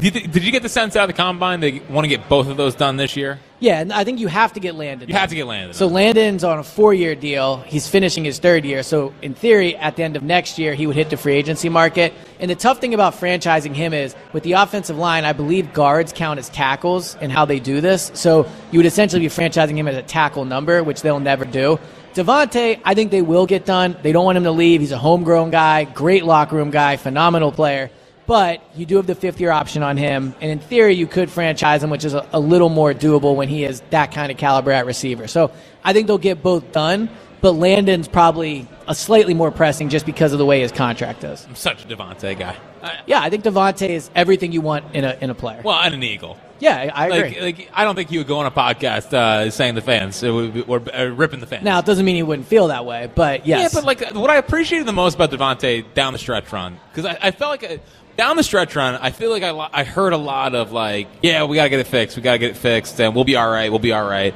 Did, 0.00 0.32
did 0.32 0.42
you 0.42 0.50
get 0.50 0.64
the 0.64 0.68
sense 0.68 0.96
out 0.96 1.08
of 1.08 1.14
the 1.14 1.22
combine 1.22 1.60
they 1.60 1.78
want 1.88 2.04
to 2.04 2.08
get 2.08 2.28
both 2.28 2.48
of 2.48 2.56
those 2.56 2.74
done 2.74 2.96
this 2.96 3.16
year? 3.16 3.38
Yeah, 3.60 3.80
and 3.80 3.92
I 3.92 4.02
think 4.02 4.18
you 4.18 4.26
have 4.26 4.54
to 4.54 4.60
get 4.60 4.74
Landon. 4.74 5.08
You 5.08 5.14
have 5.14 5.28
to 5.28 5.36
get 5.36 5.46
Landon. 5.46 5.74
So 5.74 5.86
Landon's 5.86 6.42
on 6.42 6.58
a 6.58 6.64
four-year 6.64 7.14
deal. 7.14 7.58
He's 7.58 7.86
finishing 7.86 8.24
his 8.24 8.40
third 8.40 8.64
year. 8.64 8.82
So 8.82 9.14
in 9.22 9.34
theory, 9.34 9.76
at 9.76 9.94
the 9.94 10.02
end 10.02 10.16
of 10.16 10.24
next 10.24 10.58
year, 10.58 10.74
he 10.74 10.88
would 10.88 10.96
hit 10.96 11.10
the 11.10 11.16
free 11.16 11.34
agency 11.34 11.68
market. 11.68 12.12
And 12.40 12.50
the 12.50 12.56
tough 12.56 12.80
thing 12.80 12.92
about 12.92 13.14
franchising 13.14 13.76
him 13.76 13.92
is 13.92 14.16
with 14.32 14.42
the 14.42 14.54
offensive 14.54 14.98
line, 14.98 15.24
I 15.24 15.32
believe 15.32 15.72
guards 15.72 16.12
count 16.12 16.40
as 16.40 16.48
tackles 16.48 17.14
and 17.20 17.30
how 17.30 17.44
they 17.44 17.60
do 17.60 17.80
this. 17.80 18.10
So 18.14 18.50
you 18.72 18.80
would 18.80 18.86
essentially 18.86 19.20
be 19.20 19.28
franchising 19.28 19.76
him 19.76 19.86
as 19.86 19.94
a 19.94 20.02
tackle 20.02 20.44
number, 20.44 20.82
which 20.82 21.02
they'll 21.02 21.20
never 21.20 21.44
do. 21.44 21.78
DeVonta, 22.14 22.80
I 22.84 22.94
think 22.94 23.10
they 23.10 23.22
will 23.22 23.46
get 23.46 23.64
done. 23.64 23.96
They 24.02 24.12
don't 24.12 24.24
want 24.24 24.36
him 24.38 24.44
to 24.44 24.50
leave. 24.50 24.80
He's 24.80 24.92
a 24.92 24.98
homegrown 24.98 25.50
guy, 25.50 25.84
great 25.84 26.24
locker 26.24 26.56
room 26.56 26.70
guy, 26.70 26.96
phenomenal 26.96 27.52
player. 27.52 27.90
But 28.26 28.62
you 28.76 28.86
do 28.86 28.96
have 28.96 29.06
the 29.06 29.14
fifth 29.14 29.40
year 29.40 29.50
option 29.50 29.82
on 29.82 29.96
him, 29.96 30.34
and 30.40 30.50
in 30.50 30.58
theory, 30.60 30.94
you 30.94 31.06
could 31.06 31.30
franchise 31.30 31.82
him, 31.82 31.90
which 31.90 32.04
is 32.04 32.14
a, 32.14 32.26
a 32.32 32.38
little 32.38 32.68
more 32.68 32.94
doable 32.94 33.34
when 33.34 33.48
he 33.48 33.64
is 33.64 33.82
that 33.90 34.12
kind 34.12 34.30
of 34.30 34.38
caliber 34.38 34.70
at 34.70 34.86
receiver. 34.86 35.26
So 35.26 35.50
I 35.82 35.92
think 35.92 36.06
they'll 36.06 36.18
get 36.18 36.42
both 36.42 36.70
done, 36.72 37.10
but 37.40 37.52
Landon's 37.52 38.08
probably 38.08 38.68
a 38.86 38.94
slightly 38.94 39.34
more 39.34 39.50
pressing 39.50 39.88
just 39.88 40.06
because 40.06 40.32
of 40.32 40.38
the 40.38 40.46
way 40.46 40.60
his 40.60 40.70
contract 40.70 41.24
is. 41.24 41.44
I'm 41.46 41.56
such 41.56 41.84
a 41.84 41.88
DeVonta 41.88 42.38
guy. 42.38 42.56
I, 42.82 43.00
Yeah, 43.06 43.20
I 43.20 43.30
think 43.30 43.44
DeVonta 43.44 43.88
is 43.88 44.10
everything 44.14 44.52
you 44.52 44.60
want 44.60 44.94
in 44.94 45.04
a 45.04 45.16
in 45.20 45.30
a 45.30 45.34
player. 45.34 45.60
well, 45.64 45.78
and 45.78 45.94
an 45.94 46.02
Eagle. 46.02 46.36
yeah, 46.58 46.90
I, 46.94 47.04
I 47.04 47.06
agree. 47.16 47.40
Like, 47.40 47.58
like, 47.58 47.70
I 47.74 47.84
don't 47.84 47.94
think 47.94 48.10
you 48.10 48.20
would 48.20 48.26
go 48.28 48.38
on 48.38 48.46
a 48.46 48.50
podcast 48.50 49.12
uh, 49.12 49.50
saying 49.50 49.74
the 49.74 49.80
fans 49.82 50.22
would 50.22 50.54
be- 50.54 50.62
or 50.62 50.82
uh, 50.92 51.06
ripping 51.06 51.40
the 51.40 51.46
fans. 51.46 51.64
now 51.64 51.78
it 51.78 51.84
doesn't 51.86 52.04
mean 52.04 52.16
he 52.16 52.22
wouldn't 52.22 52.48
feel 52.48 52.68
that 52.68 52.84
way, 52.86 53.10
but 53.14 53.46
yes. 53.46 53.72
Yeah, 53.74 53.80
but 53.80 53.84
like 53.86 54.14
what 54.14 54.30
I 54.30 54.36
appreciated 54.36 54.86
the 54.86 54.92
most 54.92 55.14
about 55.14 55.30
DeVonta 55.30 55.84
down 55.94 56.12
the 56.12 56.18
stretch 56.18 56.52
run 56.52 56.78
because 56.90 57.04
I, 57.06 57.18
I 57.20 57.30
felt 57.30 57.50
like 57.62 57.70
uh 57.70 57.76
down 58.14 58.36
the 58.36 58.42
stretch 58.42 58.76
run, 58.76 58.94
I 58.96 59.10
feel 59.10 59.30
like 59.30 59.42
I, 59.42 59.68
I 59.72 59.84
heard 59.84 60.12
a 60.12 60.18
lot 60.18 60.54
of 60.54 60.70
like, 60.70 61.08
yeah, 61.22 61.44
we 61.44 61.56
gotta 61.56 61.70
get 61.70 61.80
it 61.80 61.86
fixed, 61.86 62.14
we 62.14 62.22
gotta 62.22 62.36
get 62.38 62.50
it 62.50 62.56
fixed, 62.58 63.00
and 63.00 63.14
we'll 63.14 63.24
be 63.24 63.36
all 63.36 63.50
right, 63.50 63.70
we'll 63.70 63.78
be 63.78 63.92
all 63.92 64.06
right. 64.06 64.34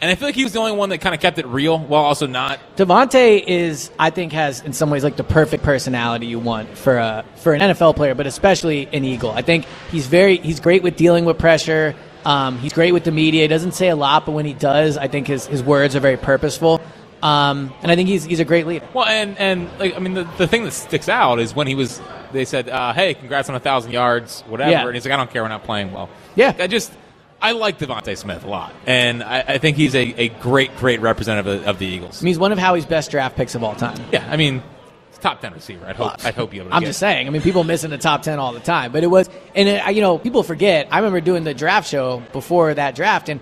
And 0.00 0.10
I 0.10 0.14
feel 0.14 0.28
like 0.28 0.34
he 0.34 0.44
was 0.44 0.52
the 0.52 0.58
only 0.58 0.72
one 0.72 0.90
that 0.90 0.98
kind 0.98 1.14
of 1.14 1.20
kept 1.22 1.38
it 1.38 1.46
real 1.46 1.78
while 1.78 2.04
also 2.04 2.26
not. 2.26 2.60
DeVonta 2.76 3.42
is, 3.46 3.90
I 3.98 4.10
think, 4.10 4.32
has 4.32 4.60
in 4.60 4.74
some 4.74 4.90
ways 4.90 5.02
like 5.02 5.16
the 5.16 5.24
perfect 5.24 5.62
personality 5.62 6.26
you 6.26 6.38
want 6.38 6.76
for 6.76 6.98
a 6.98 7.24
for 7.36 7.54
an 7.54 7.60
NFL 7.62 7.96
player, 7.96 8.14
but 8.14 8.26
especially 8.26 8.88
an 8.92 9.04
Eagle. 9.04 9.30
I 9.30 9.40
think 9.42 9.64
he's 9.90 10.06
very 10.06 10.36
he's 10.36 10.60
great 10.60 10.82
with 10.82 10.96
dealing 10.96 11.24
with 11.24 11.38
pressure. 11.38 11.94
Um, 12.26 12.58
he's 12.58 12.72
great 12.74 12.92
with 12.92 13.04
the 13.04 13.12
media. 13.12 13.42
He 13.42 13.48
doesn't 13.48 13.72
say 13.72 13.88
a 13.88 13.96
lot, 13.96 14.26
but 14.26 14.32
when 14.32 14.44
he 14.44 14.52
does, 14.52 14.98
I 14.98 15.06
think 15.08 15.28
his, 15.28 15.46
his 15.46 15.62
words 15.62 15.94
are 15.94 16.00
very 16.00 16.16
purposeful. 16.16 16.80
Um, 17.22 17.72
and 17.82 17.90
I 17.90 17.96
think 17.96 18.08
he's 18.08 18.24
he's 18.24 18.40
a 18.40 18.44
great 18.44 18.66
leader. 18.66 18.86
Well, 18.92 19.06
and 19.06 19.38
and 19.38 19.70
like 19.78 19.96
I 19.96 20.00
mean, 20.00 20.12
the, 20.14 20.24
the 20.36 20.46
thing 20.46 20.64
that 20.64 20.72
sticks 20.72 21.08
out 21.08 21.38
is 21.40 21.54
when 21.54 21.66
he 21.66 21.74
was. 21.74 22.00
They 22.32 22.44
said, 22.44 22.68
uh, 22.68 22.92
"Hey, 22.92 23.14
congrats 23.14 23.48
on 23.48 23.54
a 23.54 23.60
thousand 23.60 23.92
yards, 23.92 24.42
whatever," 24.42 24.70
Yeah. 24.72 24.84
and 24.84 24.94
he's 24.94 25.06
like, 25.06 25.14
"I 25.14 25.16
don't 25.16 25.30
care, 25.30 25.42
we're 25.42 25.48
not 25.48 25.64
playing 25.64 25.92
well." 25.92 26.10
Yeah. 26.34 26.52
I 26.58 26.66
just. 26.66 26.92
I 27.40 27.52
like 27.52 27.78
DeVonta 27.78 28.16
Smith 28.16 28.44
a 28.44 28.48
lot, 28.48 28.72
and 28.86 29.22
I, 29.22 29.40
I 29.40 29.58
think 29.58 29.76
he's 29.76 29.94
a, 29.94 30.00
a 30.20 30.28
great, 30.28 30.76
great 30.78 31.00
representative 31.00 31.60
of, 31.62 31.68
of 31.68 31.78
the 31.78 31.86
Eagles. 31.86 32.22
I 32.22 32.24
mean, 32.24 32.28
he's 32.28 32.38
one 32.38 32.52
of 32.52 32.58
Howie's 32.58 32.86
best 32.86 33.10
draft 33.10 33.36
picks 33.36 33.54
of 33.54 33.62
all 33.62 33.74
time. 33.74 33.98
Yeah, 34.10 34.26
I 34.30 34.36
mean, 34.36 34.62
top 35.20 35.40
ten 35.40 35.52
receiver. 35.52 35.86
I'd 35.86 35.96
hope. 35.96 36.24
I'd 36.24 36.34
hope 36.34 36.54
you. 36.54 36.62
I'm 36.62 36.80
get. 36.80 36.86
just 36.86 36.98
saying. 36.98 37.26
I 37.26 37.30
mean, 37.30 37.42
people 37.42 37.64
miss 37.64 37.84
in 37.84 37.90
the 37.90 37.98
top 37.98 38.22
ten 38.22 38.38
all 38.38 38.52
the 38.52 38.60
time, 38.60 38.92
but 38.92 39.04
it 39.04 39.08
was, 39.08 39.28
and 39.54 39.68
it, 39.68 39.94
you 39.94 40.00
know, 40.00 40.18
people 40.18 40.42
forget. 40.42 40.88
I 40.90 40.98
remember 40.98 41.20
doing 41.20 41.44
the 41.44 41.54
draft 41.54 41.88
show 41.88 42.22
before 42.32 42.72
that 42.72 42.94
draft, 42.94 43.28
and 43.28 43.40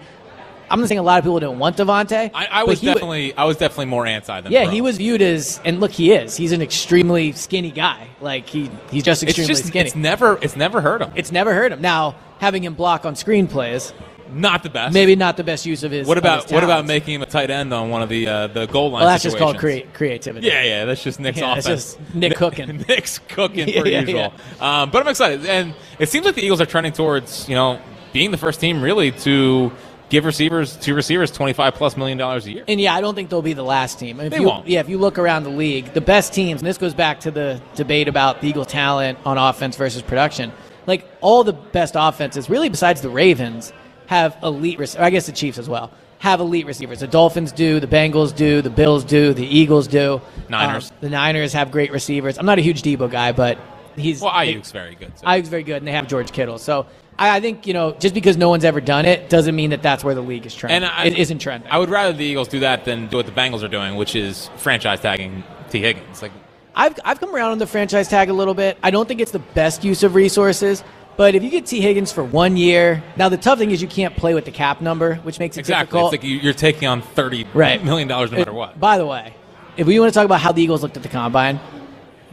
I'm 0.74 0.80
not 0.80 0.88
saying 0.88 0.98
a 0.98 1.02
lot 1.02 1.18
of 1.18 1.24
people 1.24 1.38
didn't 1.38 1.58
want 1.60 1.76
DeVonta. 1.76 2.32
I, 2.34 2.46
I 2.46 2.64
was 2.64 2.80
definitely. 2.80 3.32
I 3.36 3.44
was 3.44 3.56
definitely 3.56 3.86
more 3.86 4.06
anti 4.06 4.40
than. 4.40 4.50
Yeah, 4.50 4.68
he 4.68 4.80
was 4.80 4.96
viewed 4.98 5.22
as, 5.22 5.60
and 5.64 5.78
look, 5.78 5.92
he 5.92 6.12
is. 6.12 6.36
He's 6.36 6.50
an 6.50 6.60
extremely 6.62 7.30
skinny 7.32 7.70
guy. 7.70 8.08
Like 8.20 8.48
he, 8.48 8.70
he's 8.90 9.04
just 9.04 9.22
It's 9.22 9.30
extremely 9.30 9.54
just. 9.54 9.66
skinny. 9.68 9.86
It's 9.86 9.94
never. 9.96 10.36
It's 10.42 10.56
never 10.56 10.80
hurt 10.80 11.00
him. 11.00 11.12
It's 11.14 11.30
never 11.30 11.54
hurt 11.54 11.70
him. 11.70 11.80
Now 11.80 12.16
having 12.40 12.64
him 12.64 12.74
block 12.74 13.06
on 13.06 13.14
screenplays, 13.14 13.92
not 14.32 14.64
the 14.64 14.68
best. 14.70 14.92
maybe 14.92 15.14
not 15.14 15.36
the 15.36 15.44
best 15.44 15.64
use 15.64 15.84
of 15.84 15.92
his. 15.92 16.08
What 16.08 16.18
about 16.18 16.42
his 16.44 16.52
what 16.52 16.64
about 16.64 16.86
making 16.86 17.14
him 17.14 17.22
a 17.22 17.26
tight 17.26 17.50
end 17.50 17.72
on 17.72 17.90
one 17.90 18.02
of 18.02 18.08
the 18.08 18.26
uh, 18.26 18.46
the 18.48 18.66
goal 18.66 18.90
line? 18.90 19.02
Well, 19.02 19.10
that's 19.10 19.22
just 19.22 19.38
called 19.38 19.58
crea- 19.58 19.86
creativity. 19.94 20.48
Yeah, 20.48 20.62
yeah, 20.64 20.84
that's 20.86 21.04
just 21.04 21.20
Nick's 21.20 21.38
Yeah, 21.38 21.54
it's 21.56 21.66
offense. 21.66 21.94
just 21.94 22.14
Nick 22.14 22.34
cooking. 22.34 22.84
Nick's 22.88 23.20
cooking 23.20 23.68
Yeah, 23.68 23.82
per 23.82 23.88
yeah, 23.88 24.00
usual. 24.00 24.32
Um, 24.60 24.90
but 24.90 25.02
I'm 25.02 25.08
excited, 25.08 25.46
and 25.46 25.72
it 26.00 26.08
seems 26.08 26.26
like 26.26 26.34
the 26.34 26.42
Eagles 26.42 26.60
are 26.60 26.66
trending 26.66 26.92
towards 26.92 27.48
you 27.48 27.54
know 27.54 27.78
being 28.12 28.32
the 28.32 28.38
first 28.38 28.60
team 28.60 28.82
really 28.82 29.12
to 29.12 29.70
give 30.14 30.24
receivers 30.24 30.76
to 30.78 30.94
receivers 30.94 31.30
25 31.30 31.74
plus 31.74 31.96
million 31.96 32.16
dollars 32.16 32.46
a 32.46 32.52
year. 32.52 32.64
And 32.68 32.80
yeah, 32.80 32.94
I 32.94 33.00
don't 33.00 33.14
think 33.14 33.30
they'll 33.30 33.42
be 33.42 33.52
the 33.52 33.64
last 33.64 33.98
team. 33.98 34.20
If 34.20 34.30
They 34.30 34.38
you, 34.40 34.46
won't. 34.46 34.66
Yeah, 34.68 34.80
if 34.80 34.88
you 34.88 34.98
look 34.98 35.18
around 35.18 35.42
the 35.44 35.50
league, 35.50 35.92
the 35.92 36.00
best 36.00 36.32
teams, 36.32 36.60
and 36.60 36.68
this 36.68 36.78
goes 36.78 36.94
back 36.94 37.20
to 37.20 37.30
the 37.30 37.60
debate 37.74 38.08
about 38.08 38.40
the 38.40 38.48
Eagle 38.48 38.64
talent 38.64 39.18
on 39.24 39.38
offense 39.38 39.76
versus 39.76 40.02
production. 40.02 40.52
Like 40.86 41.06
all 41.20 41.44
the 41.44 41.52
best 41.52 41.94
offenses, 41.96 42.48
really 42.48 42.68
besides 42.68 43.00
the 43.00 43.10
Ravens, 43.10 43.72
have 44.06 44.36
elite. 44.42 44.78
rec- 44.78 44.98
I 44.98 45.10
guess 45.10 45.26
the 45.26 45.32
Chiefs 45.32 45.58
as 45.58 45.68
well 45.68 45.90
have 46.20 46.40
elite 46.40 46.64
receivers. 46.64 47.00
The 47.00 47.06
Dolphins 47.06 47.52
do, 47.52 47.80
the 47.80 47.86
Bengals 47.86 48.34
do, 48.34 48.62
the 48.62 48.70
Bills 48.70 49.04
do, 49.04 49.34
the 49.34 49.46
Eagles 49.46 49.86
do. 49.86 50.22
Niners. 50.48 50.90
Um, 50.90 50.96
the 51.02 51.10
Niners 51.10 51.52
have 51.52 51.70
great 51.70 51.92
receivers. 51.92 52.38
I'm 52.38 52.46
not 52.46 52.58
a 52.58 52.62
huge 52.62 52.80
Deebo 52.82 53.10
guy, 53.10 53.32
but 53.32 53.58
he's 53.96 54.20
Well, 54.20 54.32
they- 54.32 54.54
Aiyuk's 54.54 54.72
very 54.72 54.94
good. 54.94 55.12
So. 55.18 55.26
Aiyuk's 55.26 55.48
very 55.48 55.62
good, 55.62 55.76
and 55.76 55.86
they 55.86 55.92
have 55.92 56.06
George 56.08 56.32
Kittle. 56.32 56.58
So 56.58 56.86
I, 57.18 57.36
I 57.36 57.40
think 57.40 57.66
you 57.66 57.74
know, 57.74 57.92
just 57.92 58.14
because 58.14 58.36
no 58.36 58.48
one's 58.48 58.64
ever 58.64 58.80
done 58.80 59.04
it 59.06 59.28
doesn't 59.30 59.54
mean 59.54 59.70
that 59.70 59.82
that's 59.82 60.02
where 60.04 60.14
the 60.14 60.20
league 60.22 60.46
is 60.46 60.54
trending. 60.54 60.76
And 60.76 60.84
I- 60.86 61.04
it 61.06 61.18
isn't 61.18 61.38
trending. 61.38 61.70
I 61.70 61.78
would 61.78 61.90
rather 61.90 62.12
the 62.12 62.24
Eagles 62.24 62.48
do 62.48 62.60
that 62.60 62.84
than 62.84 63.06
do 63.08 63.16
what 63.18 63.26
the 63.26 63.32
Bengals 63.32 63.62
are 63.62 63.68
doing, 63.68 63.96
which 63.96 64.16
is 64.16 64.50
franchise 64.56 65.00
tagging 65.00 65.44
Tee 65.70 65.80
Higgins. 65.80 66.22
Like, 66.22 66.32
I've, 66.76 66.94
I've 67.04 67.20
come 67.20 67.34
around 67.34 67.52
on 67.52 67.58
the 67.58 67.66
franchise 67.68 68.08
tag 68.08 68.30
a 68.30 68.32
little 68.32 68.54
bit. 68.54 68.76
I 68.82 68.90
don't 68.90 69.06
think 69.06 69.20
it's 69.20 69.30
the 69.30 69.38
best 69.38 69.84
use 69.84 70.02
of 70.02 70.16
resources, 70.16 70.82
but 71.16 71.36
if 71.36 71.44
you 71.44 71.50
get 71.50 71.66
Tee 71.66 71.80
Higgins 71.80 72.10
for 72.10 72.24
one 72.24 72.56
year, 72.56 73.00
now 73.16 73.28
the 73.28 73.36
tough 73.36 73.58
thing 73.60 73.70
is 73.70 73.80
you 73.80 73.86
can't 73.86 74.16
play 74.16 74.34
with 74.34 74.44
the 74.44 74.50
cap 74.50 74.80
number, 74.80 75.14
which 75.16 75.38
makes 75.38 75.56
it 75.56 75.60
exactly. 75.60 75.84
difficult. 76.00 76.14
It's 76.14 76.22
like 76.24 76.28
you- 76.28 76.38
you're 76.38 76.52
taking 76.52 76.88
on 76.88 77.00
thirty 77.02 77.46
Right. 77.54 77.82
million 77.84 78.08
dollars 78.08 78.32
no 78.32 78.38
matter 78.38 78.52
what. 78.52 78.80
By 78.80 78.98
the 78.98 79.06
way, 79.06 79.34
if 79.76 79.86
we 79.86 80.00
want 80.00 80.12
to 80.12 80.18
talk 80.18 80.24
about 80.24 80.40
how 80.40 80.50
the 80.50 80.62
Eagles 80.62 80.82
looked 80.82 80.96
at 80.96 81.04
the 81.04 81.08
combine, 81.08 81.60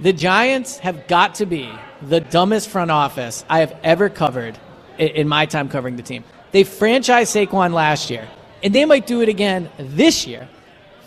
the 0.01 0.13
Giants 0.13 0.79
have 0.79 1.07
got 1.07 1.35
to 1.35 1.45
be 1.45 1.71
the 2.01 2.19
dumbest 2.19 2.69
front 2.69 2.91
office 2.91 3.45
I 3.47 3.59
have 3.59 3.75
ever 3.83 4.09
covered 4.09 4.57
in, 4.97 5.27
my 5.27 5.45
time 5.45 5.69
covering 5.69 5.95
the 5.95 6.03
team. 6.03 6.23
They 6.51 6.63
franchised 6.63 7.47
Saquon 7.47 7.73
last 7.73 8.09
year, 8.09 8.27
and 8.63 8.73
they 8.73 8.85
might 8.85 9.05
do 9.05 9.21
it 9.21 9.29
again 9.29 9.69
this 9.77 10.25
year. 10.25 10.49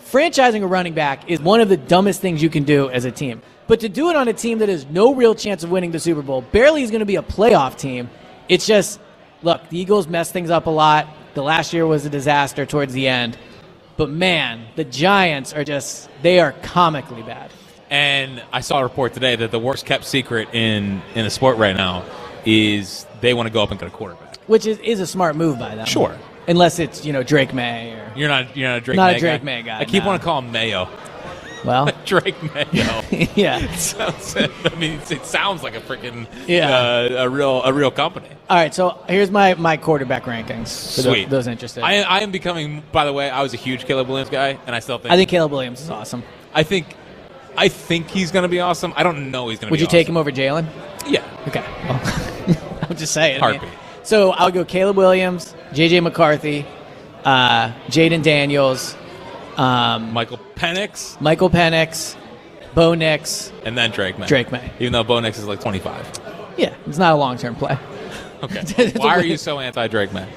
Franchising 0.05 0.63
a 0.63 0.67
running 0.67 0.93
back 0.93 1.29
is 1.29 1.41
one 1.41 1.59
of 1.59 1.67
the 1.67 1.77
dumbest 1.77 2.21
things 2.21 2.41
you 2.41 2.49
can 2.49 2.63
do 2.63 2.89
as 2.89 3.05
a 3.05 3.11
team. 3.11 3.41
But 3.67 3.81
to 3.81 3.89
do 3.89 4.09
it 4.09 4.15
on 4.15 4.27
a 4.27 4.33
team 4.33 4.59
that 4.59 4.69
has 4.69 4.85
no 4.85 5.13
real 5.13 5.35
chance 5.35 5.63
of 5.63 5.71
winning 5.71 5.91
the 5.91 5.99
Super 5.99 6.21
Bowl, 6.21 6.41
barely 6.41 6.83
is 6.83 6.91
going 6.91 6.99
to 6.99 7.05
be 7.05 7.17
a 7.17 7.23
playoff 7.23 7.77
team. 7.77 8.09
It's 8.47 8.65
just, 8.65 8.99
look, 9.41 9.67
the 9.69 9.77
Eagles 9.77 10.07
messed 10.07 10.31
things 10.31 10.49
up 10.49 10.67
a 10.67 10.69
lot. 10.69 11.07
The 11.33 11.43
last 11.43 11.73
year 11.73 11.85
was 11.85 12.05
a 12.05 12.09
disaster 12.09 12.65
towards 12.65 12.93
the 12.93 13.07
end. 13.07 13.37
But 13.97 14.09
man, 14.09 14.67
the 14.75 14.83
Giants 14.83 15.51
are 15.53 15.63
just, 15.63 16.09
they 16.21 16.39
are 16.39 16.51
comically 16.51 17.23
bad. 17.23 17.51
And 17.89 18.43
I 18.51 18.61
saw 18.61 18.79
a 18.79 18.83
report 18.83 19.13
today 19.13 19.35
that 19.35 19.51
the 19.51 19.59
worst 19.59 19.85
kept 19.85 20.05
secret 20.05 20.49
in 20.53 21.01
in 21.13 21.23
the 21.23 21.29
sport 21.29 21.57
right 21.57 21.75
now 21.75 22.03
is 22.45 23.05
they 23.21 23.33
want 23.33 23.47
to 23.47 23.53
go 23.53 23.61
up 23.63 23.71
and 23.71 23.79
get 23.79 23.87
a 23.87 23.91
quarterback. 23.91 24.37
Which 24.47 24.65
is, 24.65 24.77
is 24.79 24.99
a 24.99 25.07
smart 25.07 25.35
move 25.35 25.57
by 25.59 25.75
them. 25.75 25.85
Sure. 25.85 26.15
Unless 26.47 26.77
it's, 26.79 27.05
you 27.05 27.11
know, 27.13 27.23
Drake 27.23 27.53
Maye 27.53 27.93
or, 27.93 28.11
You're 28.15 28.29
not 28.29 28.55
you're 28.55 28.69
not 28.69 28.77
a 28.77 28.81
Drake 28.81 28.97
Not 28.97 29.09
a 29.09 29.13
Maye 29.13 29.19
Drake 29.19 29.41
guy. 29.41 29.45
Maye 29.45 29.61
guy, 29.63 29.79
I 29.79 29.85
keep 29.85 30.03
no. 30.03 30.07
wanting 30.07 30.19
to 30.19 30.25
call 30.25 30.39
him 30.41 30.51
Mayo. 30.51 30.87
well, 31.65 31.89
Drake 32.05 32.35
Mayo. 32.53 33.01
yeah. 33.35 33.65
sounds, 33.75 34.35
I 34.35 34.75
mean, 34.77 34.99
it 35.09 35.25
sounds 35.25 35.63
like 35.63 35.75
a 35.75 35.81
freaking 35.81 36.27
Yeah. 36.47 36.69
uh, 36.69 37.23
a 37.23 37.29
real 37.29 37.63
a 37.63 37.73
real 37.73 37.89
company. 37.89 38.29
All 38.47 38.57
right, 38.57 38.73
so 38.73 39.03
here's 39.09 39.31
my, 39.31 39.55
my 39.55 39.77
quarterback 39.77 40.25
rankings 40.25 40.95
for 40.95 41.01
Sweet. 41.01 41.29
those 41.31 41.47
interested. 41.47 41.83
I, 41.83 42.01
I 42.01 42.19
am 42.19 42.29
becoming. 42.31 42.83
By 42.91 43.05
the 43.05 43.13
way, 43.13 43.27
I 43.29 43.41
was 43.41 43.55
a 43.55 43.57
huge 43.57 43.85
Caleb 43.85 44.07
Williams 44.07 44.29
guy, 44.29 44.59
and 44.67 44.75
I 44.75 44.79
still 44.79 44.99
think. 44.99 45.11
I 45.11 45.17
think 45.17 45.29
Caleb 45.31 45.51
Williams 45.51 45.81
is 45.81 45.89
awesome. 45.89 46.23
I 46.53 46.61
think. 46.63 46.95
I 47.57 47.67
think 47.69 48.09
he's 48.09 48.31
going 48.31 48.43
to 48.43 48.49
be 48.49 48.59
awesome. 48.59 48.93
I 48.95 49.03
don't 49.03 49.31
know 49.31 49.49
he's 49.49 49.59
going 49.59 49.71
to. 49.71 49.71
Be 49.71 49.71
awesome. 49.71 49.71
Would 49.71 49.79
you 49.81 49.87
take 49.87 50.07
him 50.07 50.17
over 50.17 50.31
Jalen? 50.31 50.67
Yeah. 51.07 51.23
Okay. 51.47 51.63
Well, 51.87 52.79
I'm 52.89 52.95
just 52.97 53.13
saying. 53.13 53.41
I 53.43 53.53
mean- 53.53 53.61
so 54.03 54.31
I'll 54.31 54.51
go 54.51 54.63
Caleb 54.65 54.97
Williams, 54.97 55.55
J.J. 55.73 55.99
McCarthy, 56.01 56.63
uh, 57.23 57.71
Jayden 57.87 58.21
Daniels, 58.21 58.95
um, 59.57 60.13
Michael 60.13 60.39
Penix, 60.55 61.19
Michael 61.19 61.49
Penix, 61.49 62.15
Bo 62.75 62.93
Nix. 62.93 63.51
and 63.65 63.75
then 63.75 63.89
Drake 63.89 64.19
Maye. 64.19 64.27
Drake 64.27 64.51
Maye. 64.51 64.71
Even 64.79 64.93
though 64.93 65.03
Bo 65.03 65.19
Nix 65.21 65.39
is 65.39 65.45
like 65.45 65.59
25. 65.59 66.21
Yeah, 66.57 66.75
it's 66.85 66.99
not 66.99 67.13
a 67.13 67.15
long 67.15 67.37
term 67.37 67.55
play. 67.55 67.77
Okay. 68.43 68.91
Why 68.95 69.15
are 69.15 69.23
you 69.23 69.37
so 69.37 69.59
anti 69.59 69.87
Drake 69.87 70.13
Maye? 70.13 70.27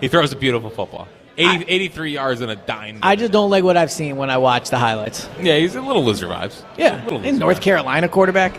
He 0.00 0.06
throws 0.08 0.30
a 0.30 0.36
beautiful 0.36 0.70
football. 0.70 1.08
80, 1.38 1.64
83 1.68 2.12
yards 2.12 2.40
and 2.40 2.50
a 2.50 2.56
dime. 2.56 2.98
I 3.02 3.16
just 3.16 3.32
don't 3.32 3.50
like 3.50 3.64
what 3.64 3.76
I've 3.76 3.90
seen 3.92 4.16
when 4.16 4.30
I 4.30 4.38
watch 4.38 4.70
the 4.70 4.78
highlights. 4.78 5.28
Yeah, 5.40 5.58
he's 5.58 5.74
a 5.74 5.80
little 5.82 6.04
loser 6.04 6.26
vibes. 6.26 6.62
Yeah, 6.78 7.02
Little 7.04 7.18
in 7.18 7.24
loser 7.24 7.38
North 7.38 7.58
vibes. 7.58 7.62
Carolina 7.62 8.08
quarterback. 8.08 8.58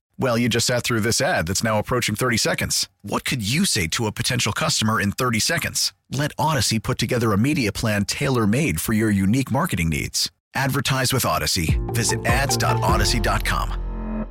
Well, 0.21 0.37
you 0.37 0.49
just 0.49 0.67
sat 0.67 0.83
through 0.83 0.99
this 0.99 1.19
ad 1.19 1.47
that's 1.47 1.63
now 1.63 1.79
approaching 1.79 2.13
30 2.13 2.37
seconds. 2.37 2.87
What 3.01 3.25
could 3.25 3.41
you 3.41 3.65
say 3.65 3.87
to 3.87 4.05
a 4.05 4.11
potential 4.11 4.53
customer 4.53 5.01
in 5.01 5.13
30 5.13 5.39
seconds? 5.39 5.93
Let 6.11 6.31
Odyssey 6.37 6.77
put 6.77 6.99
together 6.99 7.33
a 7.33 7.39
media 7.39 7.71
plan 7.71 8.05
tailor 8.05 8.45
made 8.45 8.79
for 8.79 8.93
your 8.93 9.09
unique 9.09 9.49
marketing 9.49 9.89
needs. 9.89 10.29
Advertise 10.53 11.11
with 11.11 11.25
Odyssey. 11.25 11.79
Visit 11.87 12.23
ads.odyssey.com. 12.27 14.27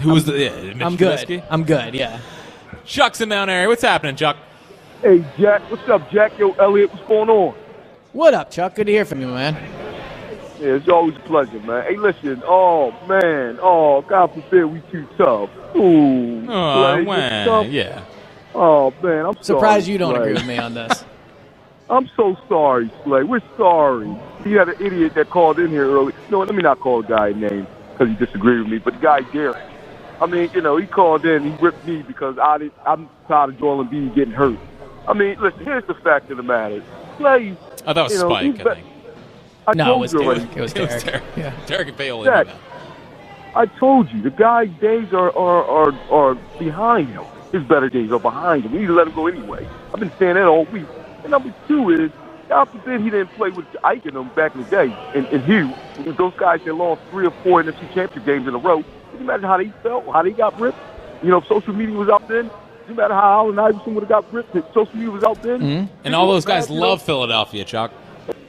Who 0.00 0.14
was 0.14 0.24
the. 0.24 0.38
Yeah, 0.38 0.86
I'm 0.86 0.96
good. 0.96 1.18
Trubisky? 1.18 1.44
I'm 1.50 1.64
good. 1.64 1.94
Yeah. 1.94 2.18
Chuck's 2.86 3.20
in 3.20 3.28
Mount 3.28 3.50
Airy. 3.50 3.66
What's 3.66 3.82
happening, 3.82 4.16
Chuck? 4.16 4.38
Hey, 5.02 5.22
Jack. 5.38 5.70
What's 5.70 5.86
up, 5.90 6.10
Jack? 6.10 6.38
Yo, 6.38 6.52
Eliot, 6.52 6.90
what's 6.94 7.06
going 7.06 7.28
on? 7.28 7.54
What 8.14 8.32
up, 8.32 8.50
Chuck? 8.50 8.76
Good 8.76 8.86
to 8.86 8.92
hear 8.92 9.04
from 9.04 9.20
you, 9.20 9.26
man. 9.26 9.91
Yeah, 10.62 10.74
it's 10.76 10.88
always 10.88 11.16
a 11.16 11.20
pleasure, 11.20 11.60
man. 11.60 11.84
Hey, 11.84 11.96
listen. 11.98 12.42
Oh, 12.46 12.92
man. 13.08 13.58
Oh, 13.62 14.02
God 14.02 14.28
forbid 14.34 14.66
we 14.66 14.80
too 14.92 15.08
tough. 15.18 15.50
Ooh. 15.76 16.46
Oh, 16.48 16.94
Slay, 16.94 17.04
man. 17.04 17.46
tough. 17.48 17.66
Yeah. 17.66 18.04
Oh, 18.54 18.94
man. 19.02 19.26
I'm 19.26 19.42
Surprised 19.42 19.86
sorry, 19.86 19.92
you 19.94 19.98
don't 19.98 20.14
Slay. 20.14 20.22
agree 20.22 20.34
with 20.34 20.46
me 20.46 20.58
on 20.58 20.74
this. 20.74 21.04
I'm 21.90 22.08
so 22.16 22.36
sorry, 22.48 22.90
Slay. 23.04 23.24
We're 23.24 23.42
sorry. 23.58 24.14
You 24.46 24.58
had 24.58 24.68
an 24.70 24.76
idiot 24.80 25.14
that 25.14 25.30
called 25.30 25.58
in 25.58 25.68
here 25.68 25.86
early. 25.90 26.14
No, 26.30 26.40
let 26.40 26.54
me 26.54 26.62
not 26.62 26.80
call 26.80 27.02
the 27.02 27.08
guy 27.08 27.32
name 27.32 27.66
because 27.92 28.08
he 28.08 28.14
disagreed 28.24 28.60
with 28.60 28.68
me, 28.68 28.78
but 28.78 28.94
the 28.94 29.00
guy 29.00 29.20
Derek. 29.32 29.56
I 30.20 30.26
mean, 30.26 30.50
you 30.54 30.60
know, 30.62 30.76
he 30.76 30.86
called 30.86 31.26
in, 31.26 31.42
he 31.44 31.56
ripped 31.62 31.84
me 31.86 32.02
because 32.02 32.38
I 32.38 32.58
did, 32.58 32.72
I'm 32.86 33.10
tired 33.28 33.50
of 33.50 33.58
Joel 33.58 33.84
Embiid 33.84 34.14
getting 34.14 34.32
hurt. 34.34 34.58
I 35.08 35.14
mean, 35.14 35.40
listen, 35.40 35.64
here's 35.64 35.84
the 35.86 35.94
fact 35.94 36.30
of 36.30 36.36
the 36.36 36.42
matter. 36.44 36.82
Slay, 37.18 37.56
Oh, 37.86 37.92
that 37.92 38.02
was 38.04 38.12
you 38.12 38.18
know, 38.20 38.28
Spike, 38.28 38.44
I 38.66 38.74
be- 38.74 38.82
think. 38.82 38.86
I 39.66 39.74
No, 39.74 39.94
it 39.94 39.98
was. 39.98 40.12
Derek. 40.12 40.56
It 40.56 40.60
was 40.60 40.72
It 40.76 40.80
was 40.80 41.02
Derek. 41.02 41.04
Derek. 41.04 41.22
Yeah. 41.36 41.66
Derek 41.66 41.88
and 41.88 41.96
Bailey. 41.96 42.24
That. 42.24 42.48
I 43.54 43.66
told 43.66 44.10
you, 44.10 44.22
the 44.22 44.30
guy's 44.30 44.70
days 44.80 45.12
are, 45.12 45.36
are, 45.36 45.64
are, 45.64 46.10
are 46.10 46.34
behind 46.58 47.08
him. 47.08 47.24
His 47.52 47.62
better 47.64 47.90
days 47.90 48.10
are 48.10 48.18
behind 48.18 48.64
him. 48.64 48.72
We 48.72 48.78
need 48.78 48.86
to 48.86 48.94
let 48.94 49.08
him 49.08 49.14
go 49.14 49.26
anyway. 49.26 49.68
I've 49.92 50.00
been 50.00 50.12
saying 50.18 50.34
that 50.34 50.46
all 50.46 50.64
week. 50.66 50.86
And 51.22 51.30
number 51.30 51.54
two 51.68 51.90
is, 51.90 52.10
God 52.48 52.64
forbid 52.66 53.02
he 53.02 53.10
didn't 53.10 53.28
play 53.32 53.50
with 53.50 53.66
Ike 53.84 54.06
and 54.06 54.16
them 54.16 54.30
back 54.34 54.54
in 54.54 54.62
the 54.62 54.70
day, 54.70 54.96
and, 55.14 55.26
and 55.26 55.44
Hugh. 55.44 55.72
Because 55.96 56.16
those 56.16 56.34
guys 56.34 56.64
that 56.64 56.74
lost 56.74 57.02
three 57.10 57.26
or 57.26 57.30
four 57.42 57.62
NFC 57.62 57.80
championship 57.92 58.24
games 58.24 58.48
in 58.48 58.54
a 58.54 58.58
row. 58.58 58.82
Can 58.82 58.86
you 59.14 59.20
imagine 59.20 59.44
how 59.44 59.58
they 59.58 59.68
felt, 59.82 60.06
how 60.06 60.22
they 60.22 60.32
got 60.32 60.58
ripped? 60.58 60.78
You 61.22 61.28
know, 61.28 61.42
social 61.42 61.74
media 61.74 61.94
was 61.94 62.08
out 62.08 62.26
then, 62.28 62.50
no 62.88 62.94
matter 62.94 63.14
how 63.14 63.44
Allen 63.44 63.58
Iverson 63.58 63.94
would 63.94 64.02
have 64.02 64.08
got 64.08 64.32
ripped, 64.32 64.56
if 64.56 64.64
social 64.72 64.94
media 64.94 65.10
was 65.10 65.22
out 65.24 65.42
then. 65.42 65.60
Mm-hmm. 65.60 65.94
And 66.04 66.14
all 66.14 66.26
those 66.28 66.46
guys 66.46 66.70
You 66.70 66.76
know, 66.76 66.88
love 66.88 67.02
Philadelphia, 67.02 67.64
Chuck. 67.64 67.92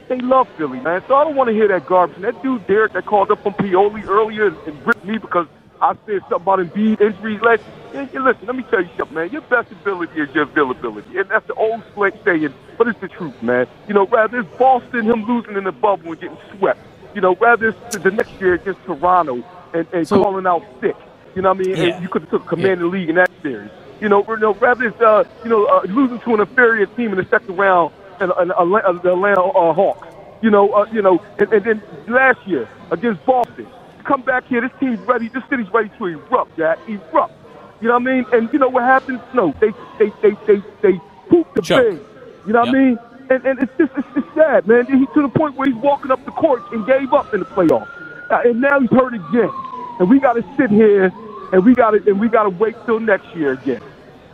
They 0.08 0.20
love 0.20 0.48
Philly, 0.56 0.80
man. 0.80 1.02
So 1.08 1.14
I 1.16 1.24
don't 1.24 1.34
want 1.34 1.48
to 1.48 1.54
hear 1.54 1.68
that 1.68 1.86
garbage. 1.86 2.16
And 2.16 2.24
that 2.24 2.42
dude 2.42 2.66
Derek 2.66 2.92
that 2.92 3.06
called 3.06 3.30
up 3.30 3.42
from 3.42 3.54
Paoli 3.54 4.02
earlier 4.02 4.48
and, 4.48 4.56
and 4.66 4.86
ripped 4.86 5.04
me 5.04 5.18
because 5.18 5.46
I 5.80 5.94
said 6.06 6.20
something 6.28 6.36
about 6.36 6.58
Embiid 6.60 7.00
injuries 7.00 7.40
last. 7.40 7.62
And, 7.94 8.08
and 8.14 8.24
listen, 8.24 8.46
let 8.46 8.56
me 8.56 8.64
tell 8.64 8.82
you 8.82 8.90
something, 8.98 9.14
man. 9.14 9.30
Your 9.30 9.40
best 9.42 9.72
ability 9.72 10.20
is 10.20 10.34
your 10.34 10.44
availability, 10.44 11.18
and 11.18 11.28
that's 11.28 11.46
the 11.46 11.54
old 11.54 11.82
slick 11.94 12.14
saying, 12.24 12.52
but 12.76 12.88
it's 12.88 13.00
the 13.00 13.08
truth, 13.08 13.40
man. 13.42 13.66
You 13.88 13.94
know, 13.94 14.06
rather 14.06 14.40
it's 14.40 14.58
Boston 14.58 15.04
him 15.04 15.24
losing 15.24 15.56
in 15.56 15.64
the 15.64 15.72
bubble 15.72 16.12
and 16.12 16.20
getting 16.20 16.38
swept. 16.56 16.80
You 17.14 17.20
know, 17.20 17.34
rather 17.36 17.68
it's 17.68 17.96
the 17.96 18.10
next 18.10 18.32
year 18.40 18.54
against 18.54 18.82
Toronto 18.84 19.42
and, 19.72 19.86
and 19.92 20.06
So- 20.06 20.22
calling 20.22 20.46
out 20.46 20.62
sick. 20.80 20.96
You 21.34 21.42
know 21.42 21.52
what 21.52 21.66
I 21.66 21.68
mean? 21.68 21.76
Yeah. 21.76 21.94
And 21.94 22.02
you 22.02 22.08
could 22.08 22.22
have 22.22 22.30
took 22.30 22.46
command 22.46 22.74
of 22.74 22.78
the 22.80 22.86
league 22.86 23.08
in 23.08 23.16
that 23.16 23.30
series. 23.42 23.70
You 24.00 24.08
know, 24.08 24.24
you 24.28 24.36
know 24.36 24.54
rather 24.54 24.84
it's 24.86 25.00
uh, 25.00 25.24
you 25.42 25.50
know 25.50 25.64
uh, 25.66 25.82
losing 25.88 26.20
to 26.20 26.34
an 26.34 26.40
inferior 26.40 26.86
team 26.86 27.10
in 27.10 27.16
the 27.16 27.24
second 27.24 27.56
round 27.56 27.92
and, 28.20 28.32
and 28.38 28.52
uh, 28.52 28.64
the 29.02 29.12
Atlanta 29.12 29.42
uh, 29.42 29.72
Hawks. 29.74 30.08
You 30.42 30.50
know, 30.50 30.72
uh, 30.72 30.86
you 30.92 31.02
know, 31.02 31.20
and, 31.38 31.52
and 31.52 31.64
then 31.64 31.82
last 32.08 32.40
year 32.46 32.68
against 32.90 33.24
Boston, 33.24 33.68
come 34.04 34.22
back 34.22 34.46
here. 34.48 34.60
This 34.62 34.72
team's 34.80 35.00
ready. 35.06 35.28
This 35.28 35.44
city's 35.50 35.70
ready 35.72 35.90
to 35.98 36.06
erupt, 36.06 36.56
Jack. 36.56 36.80
Erupt. 36.88 37.32
You 37.80 37.88
know 37.88 37.94
what 37.94 38.02
I 38.02 38.12
mean? 38.14 38.26
And 38.32 38.50
you 38.52 38.58
know 38.58 38.68
what 38.70 38.84
happens? 38.84 39.20
No, 39.34 39.54
they 39.60 39.72
they 39.98 40.12
they 40.22 40.32
they 40.46 40.62
they 40.82 41.00
poop 41.30 41.48
the 41.54 41.62
Choke. 41.62 41.88
bed. 41.92 42.00
You 42.46 42.52
know 42.54 42.60
what 42.60 42.68
Yep. 42.68 42.74
I 42.74 42.78
mean? 42.78 42.98
And 43.30 43.44
and 43.46 43.60
it's 43.60 43.72
just 43.78 43.92
it's 43.96 44.08
just 44.14 44.28
sad, 44.34 44.66
man. 44.66 44.86
He 44.86 45.06
to 45.14 45.22
the 45.22 45.30
point 45.30 45.56
where 45.56 45.66
he's 45.68 45.76
walking 45.82 46.12
up 46.12 46.24
the 46.24 46.32
court 46.32 46.64
and 46.72 46.86
gave 46.86 47.12
up 47.14 47.34
in 47.34 47.40
the 47.40 47.46
playoffs, 47.46 47.88
uh, 48.30 48.42
and 48.44 48.60
now 48.60 48.80
he's 48.80 48.90
hurt 48.92 49.14
again. 49.14 49.54
And 49.98 50.10
we 50.10 50.20
got 50.20 50.34
to 50.34 50.44
sit 50.58 50.70
here 50.70 51.12
and 51.52 51.64
we 51.64 51.74
got 51.74 51.92
to 51.92 52.02
and 52.06 52.20
we 52.20 52.28
got 52.28 52.44
to 52.44 52.50
wait 52.50 52.76
till 52.86 53.00
next 53.00 53.34
year 53.34 53.52
again. 53.52 53.82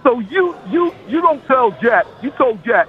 So 0.04 0.20
you 0.20 0.56
you 0.66 0.94
you 1.06 1.22
don't 1.22 1.44
tell 1.46 1.72
Jack. 1.82 2.06
You 2.22 2.32
told 2.32 2.64
Jack. 2.64 2.88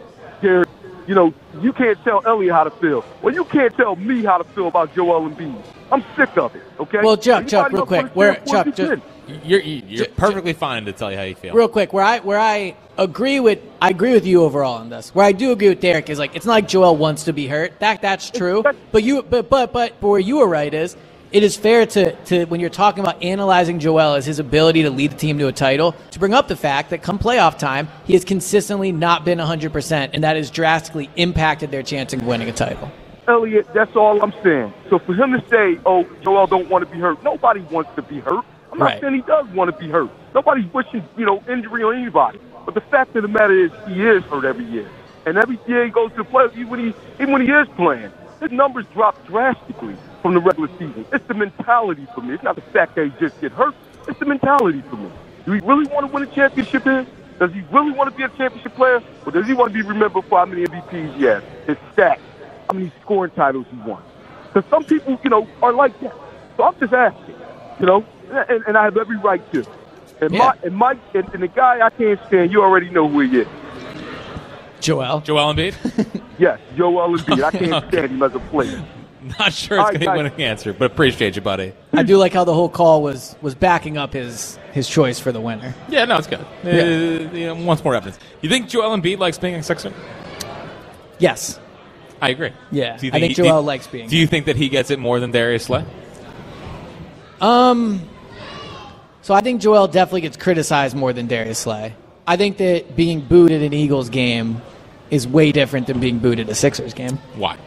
You 1.11 1.15
know 1.15 1.33
you 1.61 1.73
can't 1.73 2.01
tell 2.05 2.25
Eliot 2.25 2.53
how 2.53 2.63
to 2.63 2.71
feel. 2.71 3.03
Well, 3.21 3.33
you 3.33 3.43
can't 3.43 3.75
tell 3.75 3.97
me 3.97 4.23
how 4.23 4.37
to 4.37 4.45
feel 4.45 4.69
about 4.69 4.95
Joel 4.95 5.29
Embiid. 5.29 5.61
I'm 5.91 6.05
sick 6.15 6.37
of 6.37 6.55
it. 6.55 6.63
Okay. 6.79 6.99
Well, 7.03 7.17
Chuck, 7.17 7.47
Chuck, 7.47 7.69
real 7.73 7.85
quick, 7.85 8.15
where- 8.15 8.35
say 8.35 8.39
a 8.39 8.45
Chuck, 8.45 8.63
point, 8.63 8.75
just- 8.77 8.91
you 8.91 9.35
can. 9.35 9.41
You're 9.43 9.59
you're 9.59 10.05
perfectly 10.15 10.53
fine 10.53 10.85
to 10.85 10.93
tell 10.93 11.11
you 11.11 11.17
how 11.17 11.23
you 11.23 11.35
feel. 11.35 11.53
Real 11.53 11.67
quick, 11.67 11.91
where 11.91 12.05
I 12.05 12.19
where 12.19 12.39
I 12.39 12.75
agree 12.97 13.41
with 13.41 13.59
I 13.81 13.89
agree 13.89 14.13
with 14.13 14.25
you 14.25 14.43
overall 14.43 14.75
on 14.75 14.89
this. 14.89 15.13
Where 15.13 15.25
I 15.25 15.33
do 15.33 15.51
agree 15.51 15.67
with 15.67 15.81
Derek 15.81 16.09
is 16.09 16.17
like 16.17 16.33
it's 16.33 16.45
not 16.45 16.53
like 16.53 16.69
Joel 16.69 16.95
wants 16.95 17.25
to 17.25 17.33
be 17.33 17.45
hurt. 17.45 17.77
That 17.79 18.01
that's 18.01 18.29
true. 18.29 18.63
But 18.93 19.03
you 19.03 19.21
but 19.21 19.49
but 19.49 19.73
but, 19.73 19.99
but 19.99 20.07
where 20.07 20.17
you 20.19 20.39
are 20.39 20.47
right 20.47 20.73
is 20.73 20.95
it 21.31 21.43
is 21.43 21.55
fair 21.55 21.85
to, 21.85 22.15
to 22.25 22.45
when 22.45 22.59
you're 22.59 22.69
talking 22.69 23.03
about 23.03 23.21
analyzing 23.23 23.79
Joel 23.79 24.15
as 24.15 24.25
his 24.25 24.39
ability 24.39 24.83
to 24.83 24.89
lead 24.89 25.11
the 25.11 25.17
team 25.17 25.39
to 25.39 25.47
a 25.47 25.51
title 25.51 25.95
to 26.11 26.19
bring 26.19 26.33
up 26.33 26.47
the 26.47 26.55
fact 26.55 26.89
that 26.89 27.01
come 27.01 27.19
playoff 27.19 27.57
time 27.57 27.87
he 28.05 28.13
has 28.13 28.25
consistently 28.25 28.91
not 28.91 29.25
been 29.25 29.39
100% 29.39 30.09
and 30.13 30.23
that 30.23 30.35
has 30.35 30.51
drastically 30.51 31.09
impacted 31.15 31.71
their 31.71 31.83
chance 31.83 32.13
of 32.13 32.25
winning 32.25 32.49
a 32.49 32.53
title. 32.53 32.91
Eliot, 33.27 33.67
that's 33.73 33.95
all 33.95 34.21
I'm 34.21 34.33
saying. 34.43 34.73
So 34.89 34.99
for 34.99 35.13
him 35.13 35.31
to 35.31 35.43
say, 35.47 35.79
"Oh, 35.85 36.05
Joel 36.23 36.47
don't 36.47 36.69
want 36.69 36.85
to 36.85 36.91
be 36.91 36.99
hurt," 36.99 37.23
nobody 37.23 37.61
wants 37.61 37.91
to 37.95 38.01
be 38.01 38.19
hurt. 38.19 38.43
I'm 38.71 38.79
not 38.79 38.85
Right. 38.85 39.01
saying 39.01 39.13
he 39.13 39.21
does 39.21 39.47
want 39.49 39.71
to 39.73 39.77
be 39.77 39.89
hurt. 39.89 40.09
Nobody's 40.33 40.71
wishing, 40.73 41.03
you 41.17 41.25
know, 41.25 41.41
injury 41.47 41.83
on 41.83 41.95
anybody. 41.95 42.39
But 42.65 42.73
the 42.73 42.81
fact 42.81 43.15
of 43.15 43.21
the 43.21 43.27
matter 43.27 43.53
is, 43.53 43.71
he 43.87 44.01
is 44.05 44.23
hurt 44.25 44.43
every 44.43 44.65
year, 44.65 44.87
and 45.25 45.37
every 45.37 45.59
year 45.67 45.85
he 45.85 45.91
goes 45.91 46.11
to 46.11 46.17
the 46.17 46.23
playoffs. 46.23 46.53
Even 46.55 46.69
when 46.69 46.79
he, 46.79 46.93
even 47.19 47.31
when 47.31 47.41
he 47.41 47.51
is 47.51 47.67
playing, 47.77 48.11
his 48.41 48.51
numbers 48.51 48.85
drop 48.93 49.15
drastically 49.27 49.95
from 50.21 50.33
the 50.35 50.41
regular 50.41 50.69
season. 50.79 51.05
It's 51.11 51.25
the 51.27 51.33
mentality 51.33 52.07
for 52.15 52.21
me. 52.21 52.33
It's 52.35 52.43
not 52.43 52.55
the 52.55 52.63
fact 52.73 52.95
that 52.95 53.05
he 53.05 53.11
just 53.25 53.39
get 53.41 53.51
hurt. 53.51 53.75
It's 54.07 54.19
the 54.19 54.25
mentality 54.25 54.83
for 54.89 54.97
me. 54.97 55.11
Do 55.45 55.53
he 55.53 55.59
really 55.63 55.85
want 55.85 56.05
to 56.05 56.13
win 56.13 56.23
a 56.23 56.27
championship 56.27 56.83
here? 56.83 57.05
Does 57.39 57.51
he 57.53 57.61
really 57.73 57.91
want 57.91 58.09
to 58.09 58.15
be 58.15 58.23
a 58.23 58.29
championship 58.29 58.75
player? 58.75 59.01
Or 59.25 59.31
does 59.31 59.45
he 59.47 59.53
want 59.53 59.73
to 59.73 59.73
be 59.73 59.81
remembered 59.83 60.23
for 60.29 60.39
how 60.39 60.45
many 60.45 60.63
MVPs 60.67 61.15
he 61.17 61.23
has, 61.25 61.43
his 61.67 61.77
stats, 61.97 62.21
how 62.69 62.73
many 62.75 62.93
scoring 63.01 63.31
titles 63.35 63.67
he 63.71 63.77
won? 63.77 64.03
Because 64.53 64.69
some 64.69 64.85
people, 64.85 65.17
you 65.23 65.29
know, 65.29 65.49
are 65.61 65.73
like 65.73 65.99
that. 66.01 66.13
So 66.57 66.63
I'm 66.63 66.75
just 66.79 66.93
asking, 66.93 67.35
you 67.79 67.85
know, 67.87 68.05
and, 68.29 68.63
and 68.67 68.77
I 68.77 68.85
have 68.85 68.97
every 68.97 69.17
right 69.17 69.41
to. 69.53 69.65
And 70.21 70.31
Yeah. 70.31 70.39
my 70.39 70.53
and 70.63 70.75
Mike 70.75 70.99
and, 71.15 71.29
and 71.33 71.43
the 71.43 71.47
guy 71.47 71.79
I 71.83 71.89
can't 71.91 72.19
stand, 72.27 72.51
you 72.51 72.61
already 72.61 72.89
know 72.91 73.09
who 73.09 73.21
he 73.21 73.29
is. 73.39 73.47
Joel. 74.81 75.21
Joel 75.21 75.53
Embiid. 75.53 75.75
Yes, 76.37 76.59
Joel 76.75 77.19
Embiid. 77.19 77.43
I 77.43 77.51
can't 77.51 77.79
stand 77.89 78.11
him 78.13 78.23
as 78.23 78.33
a 78.35 78.39
player. 78.39 78.81
Not 79.39 79.53
sure 79.53 79.79
All 79.79 79.87
it's 79.87 79.93
right, 79.97 79.99
going 79.99 79.99
to 79.99 80.05
guys. 80.05 80.17
win 80.17 80.25
an 80.33 80.41
answer, 80.41 80.73
but 80.73 80.91
appreciate 80.91 81.35
you, 81.35 81.41
buddy. 81.43 81.73
I 81.93 82.01
do 82.03 82.17
like 82.17 82.33
how 82.33 82.43
the 82.43 82.53
whole 82.53 82.69
call 82.69 83.03
was 83.03 83.35
was 83.41 83.53
backing 83.55 83.97
up 83.97 84.13
his 84.13 84.57
his 84.73 84.87
choice 84.89 85.19
for 85.19 85.31
the 85.31 85.39
winner. 85.41 85.75
Yeah, 85.89 86.05
no, 86.05 86.17
it's 86.17 86.27
good. 86.27 86.39
Uh, 86.65 86.69
you 87.35 87.45
know, 87.47 87.55
once 87.55 87.83
more 87.83 87.93
evidence. 87.95 88.17
You 88.41 88.49
think 88.49 88.67
Joel 88.69 88.97
Embiid 88.97 89.19
likes 89.19 89.37
being 89.37 89.55
a 89.55 89.61
Sixer? 89.63 89.93
Yes. 91.19 91.59
I 92.19 92.29
agree. 92.29 92.51
Yeah, 92.71 92.97
Do 92.97 93.07
you 93.07 93.11
I 93.13 93.19
think 93.19 93.29
he- 93.29 93.43
Joel 93.43 93.61
do- 93.61 93.67
likes 93.67 93.87
being 93.87 94.07
Do 94.07 94.15
you 94.17 94.27
think 94.27 94.45
that 94.45 94.55
he 94.55 94.69
gets 94.69 94.89
it 94.91 94.99
more 94.99 95.19
than 95.19 95.31
Darius 95.31 95.65
Slay? 95.65 95.83
Um, 97.39 98.07
so 99.21 99.33
I 99.33 99.41
think 99.41 99.61
Joel 99.61 99.87
definitely 99.87 100.21
gets 100.21 100.37
criticized 100.37 100.95
more 100.95 101.13
than 101.13 101.27
Darius 101.27 101.59
Slay. 101.59 101.95
I 102.27 102.37
think 102.37 102.57
that 102.57 102.95
being 102.95 103.21
booed 103.21 103.51
at 103.51 103.61
an 103.61 103.73
Eagles 103.73 104.09
game 104.09 104.61
is 105.09 105.27
way 105.27 105.51
different 105.51 105.87
than 105.87 105.99
being 105.99 106.19
booed 106.19 106.39
at 106.39 106.49
a 106.49 106.55
Sixers 106.55 106.93
game. 106.93 107.17
Why? 107.35 107.57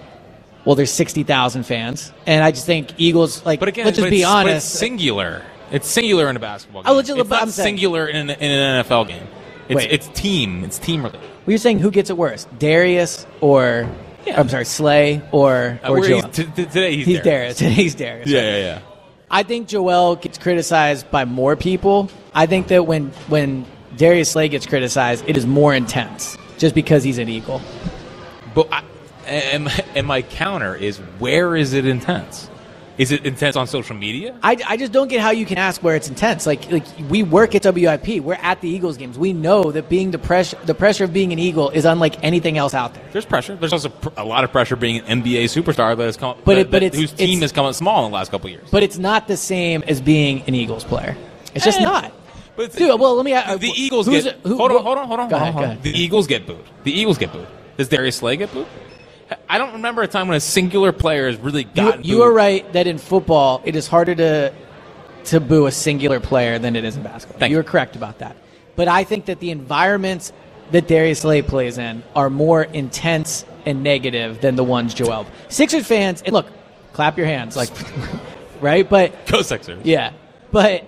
Well, 0.64 0.76
there's 0.76 0.90
sixty 0.92 1.22
thousand 1.24 1.64
fans, 1.64 2.12
and 2.26 2.42
I 2.42 2.50
just 2.50 2.64
think 2.66 2.90
Eagles 2.98 3.44
like. 3.44 3.60
But 3.60 3.68
again, 3.68 3.84
let's 3.84 3.98
just 3.98 4.10
be 4.10 4.24
honest. 4.24 4.66
it's 4.66 4.78
singular. 4.78 5.42
It's 5.70 5.88
singular 5.88 6.28
in 6.30 6.36
a 6.36 6.40
basketball 6.40 6.82
game. 6.82 6.92
Oh, 6.92 6.96
legit- 6.96 7.18
it's 7.18 7.28
not 7.30 7.42
I'm 7.42 7.50
singular 7.50 8.06
in 8.06 8.30
an, 8.30 8.30
in 8.30 8.50
an 8.50 8.84
NFL 8.84 9.08
game. 9.08 9.26
It's, 9.68 9.76
Wait. 9.76 9.90
it's 9.92 10.08
team. 10.08 10.62
It's 10.64 10.78
team 10.78 11.00
related. 11.02 11.20
well, 11.20 11.30
you're 11.48 11.58
saying 11.58 11.80
who 11.80 11.90
gets 11.90 12.10
it 12.10 12.16
worse, 12.16 12.46
Darius 12.58 13.26
or 13.40 13.88
I'm 14.26 14.48
sorry, 14.48 14.64
Slay 14.64 15.22
or 15.32 15.78
Uh, 15.82 15.90
or 15.90 16.00
Joel? 16.06 16.22
he's- 16.22 16.36
t- 16.36 16.44
t- 16.44 16.64
today 16.66 16.96
he's, 16.96 17.06
he's 17.06 17.20
Darius. 17.20 17.58
He's 17.58 17.94
Darius. 17.94 18.28
Yeah, 18.28 18.40
right? 18.40 18.46
yeah, 18.48 18.56
yeah. 18.58 18.78
I 19.30 19.42
think 19.42 19.68
Joel 19.68 20.16
gets 20.16 20.38
criticized 20.38 21.10
by 21.10 21.24
more 21.24 21.56
people. 21.56 22.08
I 22.34 22.46
think 22.46 22.68
that 22.68 22.86
when 22.86 23.08
when 23.28 23.66
Darius 23.96 24.30
Slay 24.30 24.48
gets 24.48 24.66
criticized, 24.66 25.24
it 25.26 25.36
is 25.36 25.44
more 25.46 25.74
intense 25.74 26.36
just 26.58 26.74
because 26.74 27.02
he's 27.04 27.18
an 27.18 27.28
Eagle. 27.28 27.60
But 28.54 28.68
I, 28.72 28.82
and, 29.26 29.68
and 29.96 30.06
my 30.06 30.22
counter 30.22 30.74
is 30.74 30.98
where 31.18 31.56
is 31.56 31.72
it 31.72 31.86
intense? 31.86 32.50
Is 32.96 33.10
it 33.10 33.26
intense 33.26 33.56
on 33.56 33.66
social 33.66 33.96
media? 33.96 34.38
I, 34.40 34.56
I 34.68 34.76
just 34.76 34.92
don't 34.92 35.08
get 35.08 35.20
how 35.20 35.30
you 35.32 35.44
can 35.46 35.58
ask 35.58 35.82
where 35.82 35.96
it's 35.96 36.08
intense. 36.08 36.46
Like 36.46 36.70
like 36.70 36.84
we 37.10 37.24
work 37.24 37.56
at 37.56 37.64
WIP, 37.64 38.20
we're 38.22 38.34
at 38.40 38.60
the 38.60 38.68
Eagles 38.68 38.96
games. 38.96 39.18
We 39.18 39.32
know 39.32 39.72
that 39.72 39.88
being 39.88 40.12
the 40.12 40.18
pressure 40.18 40.56
the 40.64 40.74
pressure 40.76 41.02
of 41.02 41.12
being 41.12 41.32
an 41.32 41.40
Eagle 41.40 41.70
is 41.70 41.86
unlike 41.86 42.22
anything 42.22 42.56
else 42.56 42.72
out 42.72 42.94
there. 42.94 43.02
There's 43.10 43.24
pressure. 43.26 43.56
There's 43.56 43.72
also 43.72 43.88
pr- 43.88 44.10
a 44.16 44.24
lot 44.24 44.44
of 44.44 44.52
pressure 44.52 44.76
being 44.76 44.98
an 45.00 45.22
NBA 45.22 45.44
superstar 45.46 45.96
that 45.96 46.04
has 46.04 46.16
come, 46.16 46.36
But 46.44 46.54
that- 46.54 46.60
it- 46.60 46.70
but 46.70 46.80
that- 46.80 46.82
it's- 46.86 47.00
whose 47.00 47.12
team 47.12 47.40
has 47.40 47.50
come 47.50 47.66
up 47.66 47.74
small 47.74 48.04
in 48.06 48.12
the 48.12 48.14
last 48.16 48.30
couple 48.30 48.46
of 48.46 48.52
years. 48.52 48.68
But 48.70 48.84
it's 48.84 48.96
not 48.98 49.26
the 49.26 49.36
same 49.36 49.82
as 49.88 50.00
being 50.00 50.44
an 50.46 50.54
Eagles 50.54 50.84
player. 50.84 51.16
It's 51.52 51.64
just 51.64 51.80
Eh. 51.80 51.84
not. 51.84 52.12
But 52.54 52.74
Dude, 52.76 53.00
well, 53.00 53.16
let 53.16 53.24
me. 53.24 53.34
Uh, 53.34 53.56
the 53.56 53.72
Eagles 53.74 54.08
get 54.08 54.36
who- 54.44 54.56
hold 54.56 54.70
on, 54.70 54.84
hold 54.84 54.98
on, 54.98 55.08
hold 55.08 55.18
on, 55.18 55.28
hold 55.30 55.32
on, 55.32 55.42
ahead, 55.42 55.54
hold 55.54 55.66
on. 55.66 55.78
The 55.82 55.90
Eagles 56.00 56.28
get 56.28 56.46
booed. 56.46 56.62
The 56.84 56.92
Eagles 56.96 57.18
get 57.18 57.32
booed. 57.32 57.48
Does 57.76 57.88
Darius 57.88 58.14
Slay 58.14 58.36
get 58.36 58.54
booed? 58.54 58.68
I 59.48 59.58
don't 59.58 59.72
remember 59.74 60.02
a 60.02 60.08
time 60.08 60.28
when 60.28 60.36
a 60.36 60.40
singular 60.40 60.92
player 60.92 61.26
has 61.26 61.36
really 61.38 61.62
You, 61.62 61.68
gotten. 61.74 62.04
you 62.04 62.16
booed. 62.16 62.22
are 62.26 62.32
right 62.32 62.72
that 62.72 62.86
in 62.86 62.98
football 62.98 63.62
it 63.64 63.76
is 63.76 63.86
harder 63.86 64.14
to 64.16 64.52
to 65.26 65.40
boo 65.40 65.66
a 65.66 65.72
singular 65.72 66.20
player 66.20 66.58
than 66.58 66.76
it 66.76 66.84
is 66.84 66.96
in 66.96 67.02
basketball. 67.02 67.38
Thank 67.40 67.50
you 67.50 67.56
you. 67.56 67.60
are 67.60 67.64
correct 67.64 67.96
about 67.96 68.18
that. 68.18 68.36
But 68.76 68.88
I 68.88 69.04
think 69.04 69.26
that 69.26 69.40
the 69.40 69.50
environments 69.50 70.32
that 70.72 70.86
Darius 70.88 71.20
Slay 71.20 71.40
plays 71.42 71.78
in 71.78 72.02
are 72.14 72.28
more 72.28 72.64
intense 72.64 73.44
and 73.64 73.82
negative 73.82 74.40
than 74.40 74.56
the 74.56 74.64
ones 74.64 74.92
Joel. 74.92 75.26
Sixers 75.48 75.86
fans, 75.86 76.20
and 76.22 76.32
look, 76.34 76.46
clap 76.92 77.16
your 77.16 77.26
hands, 77.26 77.56
like, 77.56 77.70
right? 78.60 78.88
But 78.88 79.26
Go 79.26 79.40
Sixers. 79.42 79.84
yeah, 79.84 80.12
but 80.52 80.84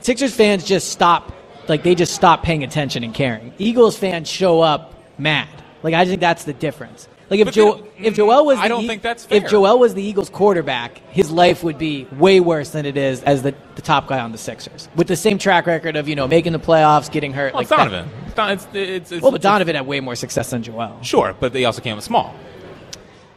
Sixers 0.00 0.34
fans 0.34 0.64
just 0.64 0.88
stop, 0.90 1.32
like 1.68 1.82
they 1.82 1.94
just 1.94 2.14
stop 2.14 2.42
paying 2.42 2.64
attention 2.64 3.04
and 3.04 3.14
caring. 3.14 3.52
Eagles 3.58 3.96
fans 3.96 4.28
show 4.28 4.60
up 4.60 4.94
mad. 5.18 5.48
Like 5.82 5.94
I 5.94 6.04
think 6.04 6.20
that's 6.20 6.44
the 6.44 6.52
difference. 6.52 7.08
Like 7.30 7.40
if 7.40 7.52
Joel, 7.52 7.86
if 7.98 8.14
Joel 8.14 8.46
was, 8.46 8.58
I 8.58 8.62
the 8.62 8.68
don't 8.70 8.84
E- 8.84 8.88
think 8.88 9.02
that's 9.02 9.24
If 9.24 9.42
fair. 9.42 9.48
Joel 9.50 9.78
was 9.78 9.92
the 9.94 10.02
Eagles 10.02 10.30
quarterback, 10.30 10.98
his 11.10 11.30
life 11.30 11.62
would 11.62 11.76
be 11.76 12.06
way 12.12 12.40
worse 12.40 12.70
than 12.70 12.86
it 12.86 12.96
is 12.96 13.22
as 13.22 13.42
the, 13.42 13.54
the 13.74 13.82
top 13.82 14.06
guy 14.06 14.18
on 14.20 14.32
the 14.32 14.38
Sixers, 14.38 14.88
with 14.96 15.08
the 15.08 15.16
same 15.16 15.36
track 15.36 15.66
record 15.66 15.96
of 15.96 16.08
you 16.08 16.16
know 16.16 16.26
making 16.26 16.52
the 16.54 16.58
playoffs, 16.58 17.10
getting 17.12 17.34
hurt. 17.34 17.52
Well, 17.52 17.60
like 17.60 17.64
it's 17.64 17.70
that. 17.70 17.76
Donovan. 17.90 18.10
It's, 18.26 18.34
Don- 18.34 18.50
it's, 18.52 18.66
it's, 18.72 19.12
it's, 19.12 19.22
Well, 19.22 19.32
but 19.32 19.42
Donovan 19.42 19.76
had 19.76 19.86
way 19.86 20.00
more 20.00 20.14
success 20.14 20.48
than 20.50 20.62
Joel. 20.62 21.02
Sure, 21.02 21.34
but 21.38 21.52
they 21.52 21.66
also 21.66 21.82
came 21.82 21.96
up 21.96 22.02
small. 22.02 22.34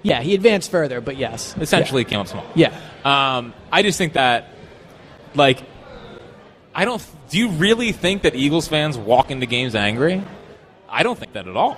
Yeah, 0.04 0.22
he 0.22 0.36
advanced 0.36 0.72
further, 0.72 1.02
but 1.02 1.18
yes, 1.18 1.54
Essentially, 1.60 2.02
he 2.04 2.10
came 2.10 2.20
up 2.22 2.28
small. 2.28 2.46
Yeah. 2.56 2.76
Um, 3.04 3.54
I 3.72 3.84
just 3.84 3.98
think 3.98 4.14
that, 4.14 4.48
like, 5.36 5.62
I 6.74 6.86
don't. 6.86 7.06
Do 7.30 7.38
you 7.38 7.50
really 7.50 7.92
think 7.92 8.22
that 8.24 8.36
Eagles 8.36 8.68
fans 8.68 8.98
walk 8.98 9.32
into 9.32 9.46
games 9.46 9.76
angry? 9.76 10.24
I 10.90 11.04
don't 11.04 11.20
think 11.20 11.34
that 11.34 11.48
at 11.48 11.56
all. 11.56 11.78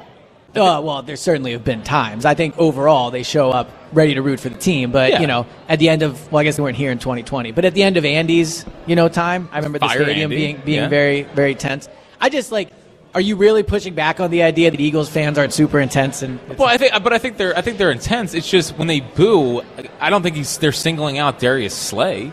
Uh, 0.56 0.82
well, 0.84 1.02
there 1.02 1.16
certainly 1.16 1.52
have 1.54 1.64
been 1.64 1.84
times. 1.84 2.26
I 2.26 2.34
think 2.36 2.58
overall 2.58 3.12
they 3.12 3.24
show 3.24 3.50
up 3.52 3.70
ready 3.92 4.14
to 4.16 4.22
root 4.22 4.40
for 4.40 4.50
the 4.50 4.58
team, 4.58 4.92
but 4.92 5.12
Yeah. 5.12 5.22
you 5.22 5.28
know, 5.28 5.46
at 5.68 5.80
the 5.80 5.90
end 5.90 6.02
of 6.04 6.32
well, 6.32 6.42
I 6.42 6.44
guess 6.44 6.58
they 6.58 6.64
weren't 6.64 6.78
here 6.78 6.92
in 6.92 7.00
2020, 7.00 7.52
but 7.52 7.66
at 7.66 7.74
the 7.74 7.84
end 7.84 7.98
of 7.98 8.06
Andy's, 8.06 8.66
you 8.86 8.96
know, 8.96 9.10
time, 9.10 9.50
I 9.52 9.58
remember 9.58 9.80
the 9.80 9.88
Fire 9.88 10.04
stadium 10.04 10.32
Andy, 10.32 10.36
being 10.36 10.62
being 10.64 10.78
yeah. 10.84 10.88
very 10.90 11.24
very 11.24 11.56
tense. 11.56 11.90
I 12.22 12.30
just 12.30 12.52
like, 12.52 12.70
are 13.16 13.22
you 13.22 13.36
really 13.36 13.64
pushing 13.64 13.94
back 13.94 14.20
on 14.20 14.32
the 14.32 14.44
idea 14.44 14.72
that 14.72 14.80
Eagles 14.80 15.10
fans 15.10 15.38
aren't 15.38 15.54
super 15.54 15.80
intense 15.80 16.22
and 16.24 16.40
Well, 16.58 16.68
I 16.68 16.78
think, 16.78 16.94
but 17.04 17.14
I 17.14 17.20
think 17.20 17.38
they're, 17.38 17.56
I 17.58 17.62
think 17.62 17.78
they're 17.78 17.92
intense. 17.92 18.34
It's 18.34 18.50
just 18.50 18.78
when 18.78 18.88
they 18.88 19.02
boo, 19.02 19.62
I 20.00 20.10
don't 20.10 20.24
think 20.24 20.36
he's, 20.36 20.58
they're 20.58 20.72
singling 20.72 21.20
out 21.20 21.38
Darius 21.40 21.76
Slay. 21.76 22.32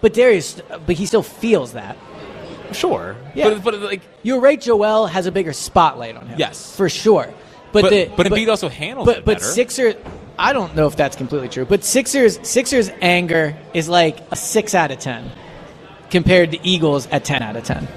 But 0.00 0.14
Darius, 0.14 0.60
but 0.86 0.96
he 0.96 1.04
still 1.06 1.22
feels 1.22 1.72
that. 1.72 1.96
Sure, 2.72 3.16
Yeah. 3.34 3.50
but, 3.50 3.62
but 3.62 3.80
like, 3.80 4.00
You're 4.22 4.40
right. 4.40 4.58
Joel 4.58 5.06
has 5.06 5.26
a 5.26 5.32
bigger 5.32 5.52
spotlight 5.52 6.16
on 6.16 6.26
him. 6.26 6.38
Yes. 6.38 6.74
for 6.74 6.88
sure. 6.88 7.28
But 7.72 7.82
But- 7.82 7.90
the, 7.90 8.10
but 8.16 8.26
Embiid 8.26 8.48
also 8.48 8.68
handles 8.68 9.06
but, 9.06 9.18
it 9.18 9.24
But 9.24 9.38
better. 9.38 9.44
Sixers, 9.44 9.94
I 10.38 10.52
don't 10.52 10.74
know 10.76 10.86
if 10.86 10.96
that's 10.96 11.16
completely 11.16 11.48
true. 11.48 11.64
But 11.64 11.84
Sixers, 11.84 12.38
Sixers 12.42 12.90
anger 13.00 13.56
is 13.74 13.88
like 13.88 14.18
a 14.30 14.36
six 14.36 14.74
out 14.74 14.90
of 14.90 14.98
ten 14.98 15.30
compared 16.10 16.52
to 16.52 16.66
Eagles 16.66 17.06
at 17.08 17.24
ten 17.24 17.42
out 17.42 17.56
of 17.56 17.64
ten. 17.64 17.88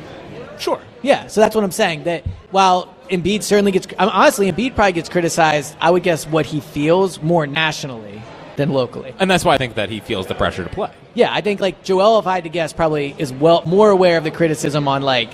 sure. 0.57 0.79
Yeah, 1.01 1.27
so 1.27 1.39
that's 1.41 1.53
what 1.53 1.63
I'm 1.63 1.71
saying. 1.71 2.05
That 2.05 2.25
while 2.51 2.93
Embiid 3.11 3.43
certainly 3.43 3.71
gets, 3.71 3.87
honestly, 3.99 4.51
Embiid 4.51 4.73
probably 4.75 4.93
gets 4.93 5.09
criticized. 5.09 5.75
I 5.79 5.91
would 5.91 6.01
guess 6.01 6.25
what 6.25 6.45
he 6.47 6.61
feels 6.61 7.21
more 7.21 7.45
nationally 7.45 8.21
than 8.55 8.71
locally. 8.71 9.13
And 9.19 9.29
that's 9.29 9.45
why 9.45 9.53
I 9.53 9.57
think 9.57 9.75
that 9.75 9.89
he 9.89 9.99
feels 9.99 10.25
the 10.27 10.33
pressure 10.35 10.63
to 10.63 10.69
play. 10.69 10.89
Yeah, 11.13 11.31
I 11.31 11.41
think 11.41 11.59
like 11.59 11.83
Joel, 11.83 12.17
if 12.19 12.25
I 12.27 12.35
had 12.35 12.43
to 12.45 12.49
guess, 12.49 12.73
probably 12.73 13.13
is 13.17 13.31
well 13.33 13.61
more 13.67 13.89
aware 13.91 14.17
of 14.17 14.23
the 14.23 14.31
criticism 14.31 14.87
on 14.87 15.01
like 15.03 15.29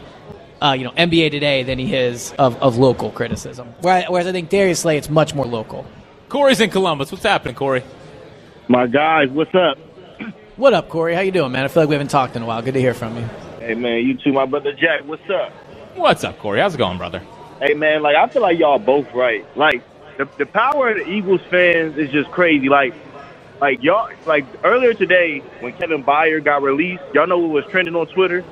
uh, 0.61 0.75
you 0.77 0.83
know 0.83 0.91
NBA 0.91 1.31
Today 1.31 1.63
than 1.63 1.79
he 1.79 1.93
is 1.93 2.33
of, 2.37 2.61
of 2.61 2.77
local 2.77 3.11
criticism. 3.11 3.73
Whereas, 3.81 4.05
whereas 4.09 4.27
I 4.27 4.31
think 4.31 4.49
Darius 4.49 4.81
Slay, 4.81 4.97
it's 4.97 5.09
much 5.09 5.33
more 5.33 5.45
local. 5.45 5.85
Corey's 6.29 6.61
in 6.61 6.69
Columbus. 6.69 7.11
What's 7.11 7.23
happening, 7.23 7.55
Corey? 7.55 7.83
My 8.67 8.87
guys, 8.87 9.29
what's 9.29 9.53
up? 9.53 9.77
What 10.55 10.73
up, 10.73 10.89
Corey? 10.89 11.15
How 11.15 11.21
you 11.21 11.31
doing, 11.31 11.51
man? 11.51 11.65
I 11.65 11.67
feel 11.67 11.83
like 11.83 11.89
we 11.89 11.95
haven't 11.95 12.11
talked 12.11 12.35
in 12.35 12.41
a 12.41 12.45
while. 12.45 12.61
Good 12.61 12.75
to 12.75 12.79
hear 12.79 12.93
from 12.93 13.17
you. 13.17 13.27
Hey 13.59 13.75
man, 13.75 14.05
you 14.05 14.17
too, 14.17 14.31
my 14.31 14.45
brother 14.45 14.73
Jack. 14.73 15.05
What's 15.05 15.29
up? 15.29 15.51
What's 15.95 16.23
up, 16.23 16.39
Corey? 16.39 16.59
How's 16.59 16.75
it 16.75 16.77
going, 16.77 16.97
brother? 16.97 17.21
Hey 17.59 17.73
man, 17.73 18.01
like 18.01 18.15
I 18.15 18.27
feel 18.27 18.41
like 18.41 18.57
y'all 18.59 18.79
both 18.79 19.11
right. 19.13 19.45
Like 19.57 19.83
the 20.17 20.27
the 20.37 20.45
power 20.45 20.89
of 20.89 20.97
the 20.97 21.09
Eagles 21.09 21.41
fans 21.49 21.97
is 21.97 22.09
just 22.11 22.31
crazy. 22.31 22.69
Like 22.69 22.93
like 23.59 23.83
y'all 23.83 24.09
like 24.25 24.45
earlier 24.63 24.93
today 24.93 25.39
when 25.59 25.73
Kevin 25.73 26.03
Byard 26.03 26.43
got 26.43 26.63
released, 26.63 27.03
y'all 27.13 27.27
know 27.27 27.37
what 27.37 27.49
was 27.49 27.65
trending 27.65 27.95
on 27.95 28.07
Twitter? 28.07 28.43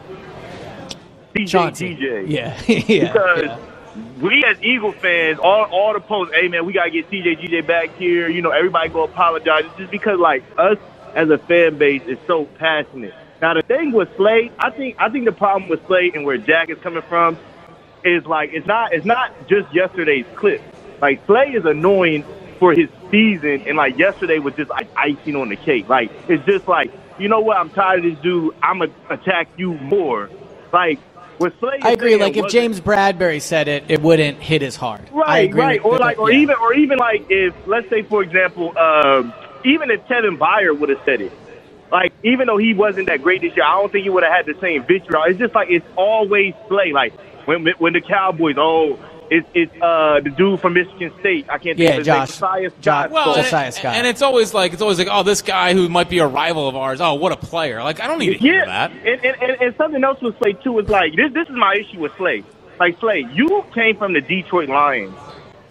CJ 1.35 1.47
Chauncey. 1.47 1.95
DJ. 1.95 2.29
Yeah, 2.29 2.61
yeah. 2.67 3.13
because 3.13 3.45
yeah. 3.45 4.21
we 4.21 4.43
as 4.45 4.61
Eagle 4.61 4.91
fans, 4.93 5.39
all 5.39 5.65
all 5.65 5.93
the 5.93 5.99
posts, 5.99 6.33
hey 6.35 6.47
man, 6.47 6.65
we 6.65 6.73
gotta 6.73 6.91
get 6.91 7.09
TJ 7.09 7.39
GJ 7.39 7.67
back 7.67 7.95
here. 7.95 8.29
You 8.29 8.41
know, 8.41 8.51
everybody 8.51 8.89
go 8.89 9.03
apologize. 9.03 9.65
It's 9.65 9.77
just 9.77 9.91
because 9.91 10.19
like 10.19 10.43
us 10.57 10.77
as 11.15 11.29
a 11.29 11.37
fan 11.37 11.77
base 11.77 12.03
is 12.03 12.17
so 12.27 12.45
passionate. 12.45 13.13
Now 13.41 13.53
the 13.53 13.61
thing 13.61 13.91
with 13.91 14.09
Slay, 14.17 14.51
I 14.59 14.69
think 14.69 14.97
I 14.99 15.09
think 15.09 15.25
the 15.25 15.31
problem 15.31 15.69
with 15.69 15.85
Slay 15.87 16.11
and 16.13 16.25
where 16.25 16.37
Jack 16.37 16.69
is 16.69 16.77
coming 16.79 17.03
from 17.03 17.37
is 18.03 18.25
like 18.25 18.51
it's 18.53 18.67
not 18.67 18.93
it's 18.93 19.05
not 19.05 19.47
just 19.47 19.73
yesterday's 19.73 20.25
clip. 20.35 20.61
Like 21.01 21.25
Slay 21.25 21.53
is 21.53 21.65
annoying 21.65 22.25
for 22.59 22.73
his 22.73 22.89
season, 23.09 23.63
and 23.65 23.77
like 23.77 23.97
yesterday 23.97 24.39
was 24.39 24.53
just 24.55 24.69
like 24.69 24.89
icing 24.95 25.35
on 25.35 25.49
the 25.49 25.55
cake. 25.55 25.87
Like 25.87 26.11
it's 26.27 26.45
just 26.45 26.67
like 26.67 26.91
you 27.17 27.27
know 27.27 27.39
what? 27.39 27.57
I'm 27.57 27.69
tired 27.69 28.05
of 28.05 28.11
this 28.11 28.21
dude. 28.21 28.55
I'm 28.61 28.79
gonna 28.79 28.91
attack 29.09 29.49
you 29.57 29.73
more. 29.75 30.29
Like 30.71 30.99
with 31.39 31.53
Slay, 31.59 31.79
I 31.81 31.91
agree. 31.91 32.17
Like 32.17 32.37
if 32.37 32.47
James 32.47 32.81
Bradberry 32.81 33.41
said 33.41 33.67
it, 33.67 33.85
it 33.89 34.01
wouldn't 34.01 34.39
hit 34.41 34.63
as 34.63 34.75
hard. 34.75 35.09
I 35.25 35.41
Right, 35.41 35.43
agree 35.43 35.61
right, 35.61 35.81
or 35.83 35.97
like, 35.99 36.19
or 36.19 36.31
yeah. 36.31 36.39
even, 36.39 36.55
or 36.61 36.73
even 36.73 36.97
like 36.99 37.25
if, 37.29 37.55
let's 37.67 37.89
say, 37.89 38.03
for 38.03 38.23
example, 38.23 38.77
um, 38.77 39.33
even 39.63 39.91
if 39.91 40.05
Kevin 40.07 40.37
Byard 40.37 40.79
would 40.79 40.89
have 40.89 41.01
said 41.05 41.21
it, 41.21 41.33
like 41.91 42.13
even 42.23 42.47
though 42.47 42.57
he 42.57 42.73
wasn't 42.73 43.07
that 43.07 43.21
great 43.23 43.41
this 43.41 43.55
year, 43.55 43.65
I 43.65 43.73
don't 43.81 43.91
think 43.91 44.03
he 44.03 44.09
would 44.09 44.23
have 44.23 44.33
had 44.33 44.45
the 44.45 44.59
same 44.61 44.85
vitriol. 44.85 45.23
It's 45.27 45.39
just 45.39 45.55
like 45.55 45.69
it's 45.71 45.87
always 45.95 46.53
play. 46.67 46.93
Like 46.93 47.13
when 47.45 47.65
when 47.79 47.93
the 47.93 48.01
Cowboys, 48.01 48.55
oh, 48.57 48.99
it's 49.29 49.47
it's 49.53 49.81
uh 49.81 50.19
the 50.23 50.29
dude 50.29 50.59
from 50.59 50.73
Michigan 50.73 51.11
State. 51.19 51.45
I 51.49 51.57
can't 51.57 51.77
think 51.77 51.79
Yeah, 51.79 51.89
of 51.91 51.97
his 51.99 52.07
Josh. 52.07 52.17
name. 52.17 52.25
Josiah 52.27 52.69
Josh- 52.69 52.75
Scott. 52.81 53.11
Well, 53.11 53.33
and, 53.35 53.43
Josiah 53.43 53.71
Scott. 53.71 53.95
and 53.95 54.07
it's 54.07 54.21
always 54.21 54.53
like 54.53 54.73
it's 54.73 54.81
always 54.81 54.97
like, 54.99 55.07
oh, 55.11 55.23
this 55.23 55.41
guy 55.41 55.73
who 55.73 55.89
might 55.89 56.09
be 56.09 56.19
a 56.19 56.27
rival 56.27 56.67
of 56.67 56.75
ours. 56.75 57.01
Oh, 57.01 57.13
what 57.15 57.31
a 57.31 57.37
player! 57.37 57.83
Like 57.83 57.99
I 57.99 58.07
don't 58.07 58.19
need 58.19 58.33
to 58.33 58.37
hear 58.37 58.59
yeah, 58.59 58.65
that. 58.65 58.91
And, 58.91 59.25
and, 59.25 59.41
and, 59.41 59.61
and 59.61 59.75
something 59.75 60.03
else 60.03 60.21
with 60.21 60.37
Slay 60.39 60.53
too 60.53 60.77
is 60.79 60.89
like 60.89 61.15
this. 61.15 61.31
This 61.33 61.47
is 61.47 61.55
my 61.55 61.75
issue 61.75 61.99
with 61.99 62.15
Slay. 62.17 62.43
Like 62.79 62.99
Slay, 62.99 63.27
you 63.33 63.63
came 63.73 63.97
from 63.97 64.13
the 64.13 64.21
Detroit 64.21 64.69
Lions. 64.69 65.13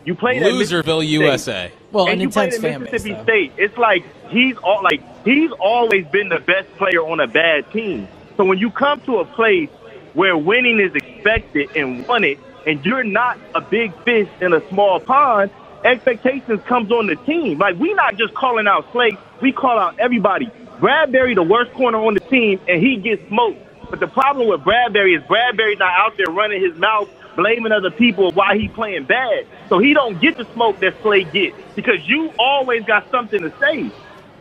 You 0.05 0.15
played 0.15 0.43
at 0.43 0.53
Mississippi 0.53 0.89
Loserville, 0.89 1.01
State. 1.03 1.09
USA. 1.11 1.73
Well, 1.93 2.05
and 2.07 2.15
an 2.15 2.21
you 2.21 2.31
played 2.31 2.53
intense 2.53 2.65
at 2.65 2.71
fan 2.71 2.81
base. 2.85 2.93
Mississippi. 2.93 3.23
State. 3.25 3.53
It's 3.59 3.77
like 3.77 4.05
he's 4.29 4.57
all 4.59 4.83
like 4.83 5.03
he's 5.25 5.51
always 5.53 6.07
been 6.07 6.29
the 6.29 6.39
best 6.41 6.69
player 6.77 7.01
on 7.03 7.21
a 7.21 7.27
bad 7.27 7.71
team. 7.73 8.09
So 8.37 8.45
when 8.45 8.59
you 8.59 8.71
come 8.71 9.01
to 9.03 9.19
a 9.19 9.25
place 9.25 9.69
where 10.15 10.37
winning 10.37 10.81
is 10.81 10.95
expected 10.95 11.71
and 11.77 12.07
won 12.07 12.25
it, 12.25 12.39
and 12.69 12.85
you're 12.85 13.03
not 13.03 13.39
a 13.55 13.63
big 13.63 13.95
fish 14.05 14.29
in 14.43 14.53
a 14.53 14.69
small 14.69 15.01
pond, 15.01 15.51
expectations 15.85 16.61
comes 16.67 16.93
on 16.93 17.07
the 17.07 17.17
team. 17.17 17.59
Like 17.59 17.79
we 17.79 17.95
not 17.95 18.17
just 18.17 18.35
calling 18.35 18.69
out 18.69 18.85
Slade, 18.93 19.17
we 19.41 19.53
call 19.53 19.79
out 19.79 19.99
everybody. 19.99 20.51
Bradberry, 20.79 21.35
the 21.35 21.43
worst 21.43 21.73
corner 21.73 21.99
on 21.99 22.13
the 22.15 22.21
team, 22.21 22.61
and 22.69 22.81
he 22.81 22.97
gets 22.97 23.27
smoked. 23.29 23.59
But 23.91 24.01
the 24.01 24.07
problem 24.07 24.49
with 24.49 24.61
Bradberry 24.61 25.17
is 25.17 25.23
Bradberry's 25.25 25.79
not 25.79 25.93
out 25.99 26.19
there 26.19 26.27
running 26.27 26.61
his 26.61 26.77
mouth, 26.77 27.09
blaming 27.37 27.73
other 27.73 27.91
people 27.91 28.33
why 28.33 28.59
he 28.59 28.69
playing 28.69 29.05
bad. 29.05 29.47
So 29.71 29.79
he 29.79 29.95
don't 29.95 30.21
get 30.21 30.37
the 30.37 30.45
smoke 30.53 30.79
that 30.81 31.01
Slade 31.01 31.33
gets 31.33 31.57
because 31.75 32.07
you 32.07 32.35
always 32.39 32.85
got 32.85 33.11
something 33.11 33.41
to 33.41 33.53
say. 33.59 33.91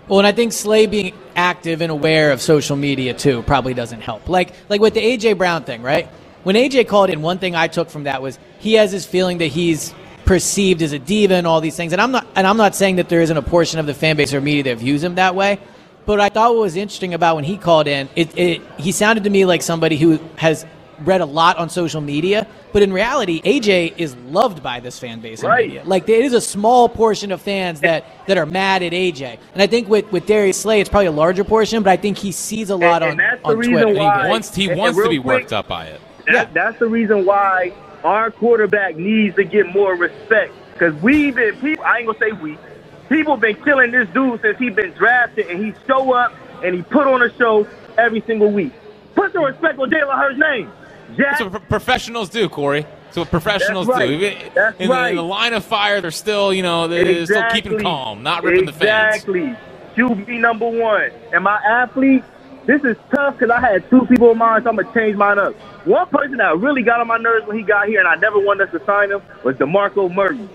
Well, 0.09 0.19
and 0.19 0.27
I 0.27 0.33
think 0.33 0.51
Slay 0.51 0.85
being 0.85 1.13
active 1.35 1.81
and 1.81 1.91
aware 1.91 2.31
of 2.31 2.41
social 2.41 2.75
media 2.75 3.13
too 3.13 3.41
probably 3.43 3.73
doesn't 3.73 4.01
help. 4.01 4.27
Like 4.27 4.51
like 4.67 4.81
with 4.81 4.95
the 4.95 5.01
AJ 5.01 5.37
Brown 5.37 5.63
thing, 5.63 5.81
right? 5.81 6.09
When 6.47 6.55
AJ 6.55 6.87
called 6.87 7.09
in, 7.09 7.21
one 7.21 7.39
thing 7.39 7.55
I 7.57 7.67
took 7.67 7.89
from 7.89 8.05
that 8.05 8.21
was 8.21 8.39
he 8.59 8.75
has 8.75 8.89
this 8.93 9.05
feeling 9.05 9.39
that 9.39 9.47
he's 9.47 9.93
perceived 10.23 10.81
as 10.81 10.93
a 10.93 10.97
diva 10.99 11.33
and 11.33 11.45
all 11.45 11.59
these 11.59 11.75
things. 11.75 11.91
And 11.91 12.01
I'm 12.01 12.11
not 12.13 12.25
and 12.37 12.47
I'm 12.47 12.55
not 12.55 12.73
saying 12.73 12.95
that 12.95 13.09
there 13.09 13.19
isn't 13.19 13.35
a 13.35 13.41
portion 13.41 13.79
of 13.81 13.85
the 13.85 13.93
fan 13.93 14.15
base 14.15 14.33
or 14.33 14.39
media 14.39 14.63
that 14.63 14.77
views 14.77 15.03
him 15.03 15.15
that 15.15 15.35
way. 15.35 15.59
But 16.05 16.21
I 16.21 16.29
thought 16.29 16.53
what 16.53 16.61
was 16.61 16.77
interesting 16.77 17.13
about 17.13 17.35
when 17.35 17.43
he 17.43 17.57
called 17.57 17.85
in, 17.87 18.07
it, 18.15 18.37
it 18.37 18.61
he 18.77 18.93
sounded 18.93 19.25
to 19.25 19.29
me 19.29 19.43
like 19.43 19.61
somebody 19.61 19.97
who 19.97 20.19
has 20.37 20.65
read 21.03 21.19
a 21.19 21.25
lot 21.25 21.57
on 21.57 21.69
social 21.69 21.99
media, 21.99 22.47
but 22.71 22.81
in 22.81 22.93
reality, 22.93 23.41
AJ 23.41 23.95
is 23.97 24.15
loved 24.15 24.63
by 24.63 24.79
this 24.79 24.97
fan 24.97 25.19
base 25.19 25.43
Right. 25.43 25.67
media. 25.67 25.83
Like 25.85 26.07
it 26.07 26.23
is 26.23 26.31
a 26.31 26.39
small 26.39 26.87
portion 26.87 27.33
of 27.33 27.41
fans 27.41 27.81
that, 27.81 28.05
that 28.27 28.37
are 28.37 28.45
mad 28.45 28.83
at 28.83 28.93
AJ, 28.93 29.37
and 29.53 29.61
I 29.61 29.67
think 29.67 29.89
with 29.89 30.09
with 30.13 30.25
Darius 30.25 30.61
Slay, 30.61 30.79
it's 30.79 30.89
probably 30.89 31.07
a 31.07 31.11
larger 31.11 31.43
portion, 31.43 31.83
but 31.83 31.89
I 31.91 31.97
think 31.97 32.17
he 32.17 32.31
sees 32.31 32.69
a 32.69 32.77
lot 32.77 33.03
And- 33.03 33.03
on 33.03 33.09
and 33.11 33.19
that's 33.19 33.41
the 33.41 33.47
on 33.49 33.57
reason 33.57 33.73
Twitter. 33.73 33.87
And 33.89 33.97
why- 33.97 34.23
he 34.23 34.29
wants 34.29 34.55
he 34.55 34.69
and- 34.69 34.79
wants 34.79 34.97
and 34.97 35.03
to 35.03 35.09
be 35.09 35.17
quick- 35.19 35.25
worked 35.41 35.51
up 35.51 35.67
by 35.67 35.87
it. 35.87 35.99
That, 36.27 36.33
Yeah. 36.33 36.45
That's 36.53 36.79
the 36.79 36.87
reason 36.87 37.25
why 37.25 37.73
our 38.03 38.31
quarterback 38.31 38.95
needs 38.95 39.35
to 39.37 39.43
get 39.43 39.73
more 39.73 39.95
respect. 39.95 40.53
Because 40.73 40.93
we've 41.01 41.35
been 41.35 41.55
people. 41.59 41.83
I 41.83 41.97
ain't 41.99 42.07
gonna 42.07 42.19
say 42.19 42.31
we. 42.33 42.57
People 43.09 43.37
been 43.37 43.55
killing 43.63 43.91
this 43.91 44.07
dude 44.09 44.41
since 44.41 44.57
he 44.59 44.69
been 44.69 44.91
drafted, 44.91 45.47
and 45.47 45.63
he 45.65 45.73
show 45.87 46.13
up 46.13 46.33
and 46.63 46.75
he 46.75 46.81
put 46.83 47.07
on 47.07 47.21
a 47.21 47.33
show 47.37 47.67
every 47.97 48.21
single 48.21 48.51
week. 48.51 48.73
Put 49.15 49.33
some 49.33 49.43
respect 49.43 49.79
on 49.79 49.89
Jalen 49.89 50.15
Hurts' 50.17 50.37
name. 50.39 50.71
Jack. 51.15 51.17
That's 51.17 51.41
what 51.41 51.51
pro- 51.51 51.59
professionals 51.61 52.29
do, 52.29 52.49
Corey. 52.49 52.85
That's 53.05 53.17
what 53.17 53.29
professionals 53.31 53.87
That's 53.87 53.99
right. 53.99 54.07
do. 54.07 54.49
That's 54.53 54.79
in, 54.79 54.89
the, 54.89 55.07
in 55.09 55.15
the 55.15 55.23
line 55.23 55.53
of 55.53 55.63
fire, 55.63 56.01
they're 56.01 56.11
still, 56.11 56.53
you 56.53 56.61
know, 56.61 56.87
they're 56.89 57.25
still 57.25 57.43
keeping 57.51 57.79
calm, 57.79 58.21
not 58.23 58.43
ripping 58.43 58.65
the 58.65 58.73
fans. 58.73 59.15
Exactly. 59.15 59.55
QB 59.95 60.39
number 60.41 60.67
one. 60.67 61.09
And 61.33 61.43
my 61.43 61.55
athlete, 61.65 62.23
this 62.67 62.83
is 62.83 62.95
tough 63.13 63.37
because 63.39 63.49
I 63.49 63.59
had 63.59 63.89
two 63.89 64.05
people 64.05 64.31
in 64.31 64.37
mind, 64.37 64.63
so 64.65 64.69
I'm 64.69 64.75
going 64.75 64.87
to 64.87 64.93
change 64.93 65.15
mine 65.15 65.39
up. 65.39 65.55
One 65.85 66.07
person 66.09 66.37
that 66.37 66.57
really 66.59 66.83
got 66.83 66.99
on 66.99 67.07
my 67.07 67.17
nerves 67.17 67.47
when 67.47 67.57
he 67.57 67.63
got 67.63 67.87
here, 67.87 67.99
and 67.99 68.07
I 68.07 68.15
never 68.15 68.37
wanted 68.39 68.67
us 68.67 68.79
to 68.79 68.85
sign 68.85 69.09
him, 69.11 69.21
was 69.43 69.55
DeMarco 69.55 70.13
Murray. 70.13 70.47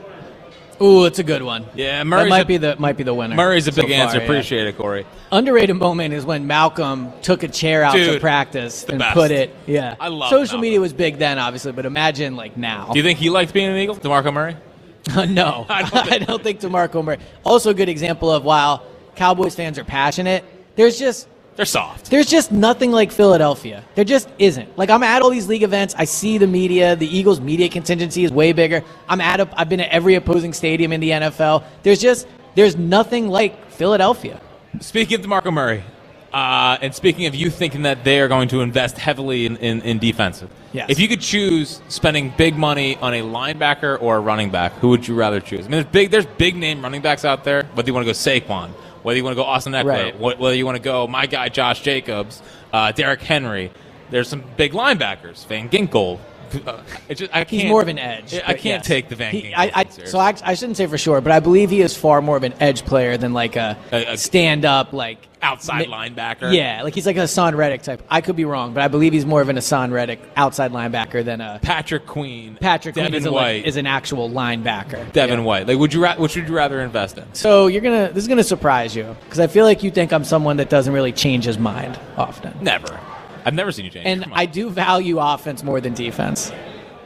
Ooh, 0.80 1.04
it's 1.04 1.18
a 1.18 1.22
good 1.22 1.42
one. 1.42 1.64
Yeah, 1.74 1.98
that 1.98 2.06
Murray's 2.06 2.28
might 2.30 2.40
a, 2.42 2.46
be 2.46 2.56
the 2.56 2.76
might 2.76 2.96
be 2.96 3.02
the 3.04 3.14
winner. 3.14 3.36
Murray's 3.36 3.68
a 3.68 3.72
so 3.72 3.82
big 3.82 3.90
far, 3.92 4.00
answer. 4.00 4.18
yeah. 4.18 4.24
Appreciate 4.24 4.66
it, 4.66 4.76
Corey. 4.76 5.06
Underrated 5.30 5.76
moment 5.76 6.12
is 6.12 6.24
when 6.24 6.46
Malcolm 6.46 7.12
took 7.22 7.44
a 7.44 7.48
chair 7.48 7.84
out 7.84 7.94
to 7.94 8.18
practice 8.18 8.84
and 8.84 8.98
best. 8.98 9.14
put 9.14 9.30
it. 9.30 9.54
Yeah, 9.66 9.94
I 10.00 10.08
love 10.08 10.30
Social 10.30 10.44
Malcolm. 10.54 10.60
media 10.62 10.80
was 10.80 10.92
big 10.92 11.18
then, 11.18 11.38
obviously, 11.38 11.72
but 11.72 11.86
imagine 11.86 12.34
like 12.36 12.56
now. 12.56 12.90
Do 12.92 12.98
you 12.98 13.04
think 13.04 13.18
he 13.20 13.30
liked 13.30 13.52
being 13.52 13.68
an 13.68 13.76
Eagle, 13.76 13.94
DeMarco 13.96 14.32
Murray? 14.32 14.56
no, 15.28 15.66
I 15.68 15.82
I 15.92 16.18
don't 16.18 16.26
don't, 16.26 16.42
think- 16.42 16.60
think 16.60 16.72
DeMarco 16.72 17.04
Murray. 17.04 17.18
Also, 17.44 17.70
a 17.70 17.74
good 17.74 17.88
example 17.88 18.30
of 18.30 18.44
while 18.44 18.84
Cowboys 19.14 19.54
fans 19.54 19.78
are 19.78 19.84
passionate, 19.84 20.44
there's 20.74 20.98
just 20.98 21.28
They're 21.54 21.66
soft. 21.66 22.10
there's 22.10 22.26
just 22.26 22.50
nothing 22.50 22.92
like 22.92 23.12
Philadelphia. 23.12 23.84
There 23.94 24.04
just 24.04 24.28
isn't. 24.38 24.76
Like 24.78 24.88
I'm 24.90 25.02
at 25.02 25.20
all 25.22 25.30
these 25.30 25.48
league 25.48 25.62
events, 25.62 25.94
I 25.98 26.04
see 26.04 26.38
the 26.38 26.46
media. 26.46 26.96
The 26.96 27.06
Eagles' 27.06 27.40
media 27.40 27.68
contingency 27.68 28.24
is 28.24 28.32
way 28.32 28.52
bigger. 28.52 28.82
I'm 29.08 29.20
at. 29.20 29.40
A, 29.40 29.48
I've 29.60 29.68
been 29.68 29.80
at 29.80 29.90
every 29.90 30.14
opposing 30.14 30.52
stadium 30.54 30.92
in 30.92 31.00
the 31.00 31.10
NFL. 31.10 31.64
There's 31.82 32.00
just 32.00 32.26
there's 32.54 32.76
nothing 32.76 33.28
like 33.28 33.70
Philadelphia. 33.70 34.40
Speaking 34.80 35.20
of 35.20 35.26
DeMarco 35.26 35.52
Murray, 35.52 35.84
uh, 36.32 36.78
and 36.80 36.94
speaking 36.94 37.26
of 37.26 37.34
you 37.34 37.50
thinking 37.50 37.82
that 37.82 38.04
they 38.04 38.18
are 38.20 38.28
going 38.28 38.48
to 38.48 38.62
invest 38.62 38.96
heavily 38.96 39.44
in, 39.44 39.56
in, 39.58 39.82
in 39.82 39.98
defensive, 39.98 40.48
Yes. 40.72 40.88
if 40.88 40.98
you 40.98 41.06
could 41.08 41.20
choose 41.20 41.82
spending 41.88 42.32
big 42.38 42.56
money 42.56 42.96
on 42.96 43.12
a 43.12 43.20
linebacker 43.20 44.00
or 44.00 44.16
a 44.16 44.20
running 44.20 44.48
back, 44.50 44.72
who 44.74 44.88
would 44.88 45.06
you 45.06 45.14
rather 45.14 45.40
choose? 45.40 45.60
I 45.60 45.62
mean, 45.64 45.70
there's 45.72 45.84
big, 45.86 46.10
there's 46.10 46.24
big 46.24 46.56
name 46.56 46.80
running 46.80 47.02
backs 47.02 47.26
out 47.26 47.44
there. 47.44 47.64
Whether 47.74 47.88
you 47.88 47.92
want 47.94 48.06
to 48.06 48.12
go 48.12 48.16
Saquon, 48.16 48.70
whether 49.02 49.16
you 49.16 49.24
want 49.24 49.36
to 49.36 49.42
go 49.42 49.44
Austin 49.44 49.72
Ekeler, 49.72 49.84
Right. 49.84 50.14
wh- 50.14 50.40
whether 50.40 50.54
you 50.54 50.64
want 50.66 50.76
to 50.76 50.82
go 50.82 51.06
my 51.06 51.26
guy 51.26 51.48
Josh 51.48 51.80
Jacobs, 51.80 52.42
uh, 52.72 52.92
Derrick 52.92 53.22
Henry. 53.22 53.70
There's 54.10 54.28
some 54.28 54.42
big 54.56 54.72
linebackers, 54.72 55.46
Van 55.46 55.68
Ginkel. 55.68 56.18
Uh, 56.66 56.80
just, 57.14 57.34
I 57.34 57.44
He's 57.44 57.64
more 57.64 57.82
of 57.82 57.88
an 57.88 57.98
edge. 57.98 58.34
I 58.34 58.52
can't 58.54 58.64
yes. 58.64 58.86
take 58.86 59.08
the 59.08 59.16
Van 59.16 59.32
Ginkel. 59.32 59.54
I, 59.56 59.70
I, 59.74 59.84
so 60.04 60.18
I, 60.18 60.34
I 60.44 60.54
shouldn't 60.54 60.76
say 60.76 60.86
for 60.86 60.96
sure, 60.98 61.20
but 61.20 61.32
I 61.32 61.40
believe 61.40 61.70
he 61.70 61.80
is 61.80 61.96
far 61.96 62.22
more 62.22 62.36
of 62.36 62.42
an 62.44 62.54
edge 62.60 62.84
player 62.84 63.16
than 63.16 63.32
like 63.32 63.56
a, 63.56 63.76
A- 63.90 64.12
a- 64.12 64.16
stand 64.16 64.64
up 64.64 64.92
like 64.92 65.18
outside 65.42 65.88
mi- 65.88 65.92
linebacker. 65.94 66.54
Yeah, 66.54 66.82
like 66.82 66.94
he's 66.94 67.06
like 67.06 67.16
a 67.16 67.20
Haason 67.20 67.56
Reddick 67.56 67.82
type. 67.82 68.02
I 68.08 68.20
could 68.20 68.36
be 68.36 68.44
wrong, 68.44 68.74
but 68.74 68.82
I 68.82 68.88
believe 68.88 69.12
he's 69.12 69.26
more 69.26 69.40
of 69.40 69.48
an 69.48 69.56
Haason 69.56 69.90
Reddick 69.92 70.20
outside 70.36 70.72
linebacker 70.72 71.24
than 71.24 71.40
a 71.40 71.58
Patrick 71.62 72.06
Queen, 72.06 72.56
Patrick 72.60 72.94
Queen 72.94 73.06
Devin 73.06 73.18
is, 73.18 73.26
a, 73.26 73.32
White, 73.32 73.56
like, 73.58 73.64
is 73.66 73.76
an 73.76 73.86
actual 73.86 74.30
linebacker. 74.30 75.10
Devin 75.12 75.40
Yeah. 75.40 75.44
White. 75.44 75.66
Like, 75.66 75.78
would 75.78 75.92
you 75.92 76.02
ra- 76.02 76.16
which 76.16 76.36
would 76.36 76.48
you 76.48 76.54
rather 76.54 76.80
invest 76.80 77.18
in? 77.18 77.24
So 77.34 77.66
you're 77.66 77.82
gonna 77.82 78.10
this 78.12 78.22
is 78.22 78.28
gonna 78.28 78.44
surprise 78.44 78.94
you 78.94 79.16
because 79.24 79.40
I 79.40 79.46
feel 79.46 79.64
like 79.64 79.82
you 79.82 79.90
think 79.90 80.12
I'm 80.12 80.24
someone 80.24 80.58
that 80.58 80.70
doesn't 80.70 80.92
really 80.92 81.12
change 81.12 81.44
his 81.44 81.58
mind 81.58 81.98
often. 82.16 82.54
Never. 82.62 82.98
I've 83.44 83.54
never 83.54 83.72
seen 83.72 83.84
you 83.84 83.90
change. 83.90 84.06
And 84.06 84.26
I 84.32 84.46
do 84.46 84.70
value 84.70 85.18
offense 85.18 85.62
more 85.62 85.80
than 85.80 85.94
defense. 85.94 86.52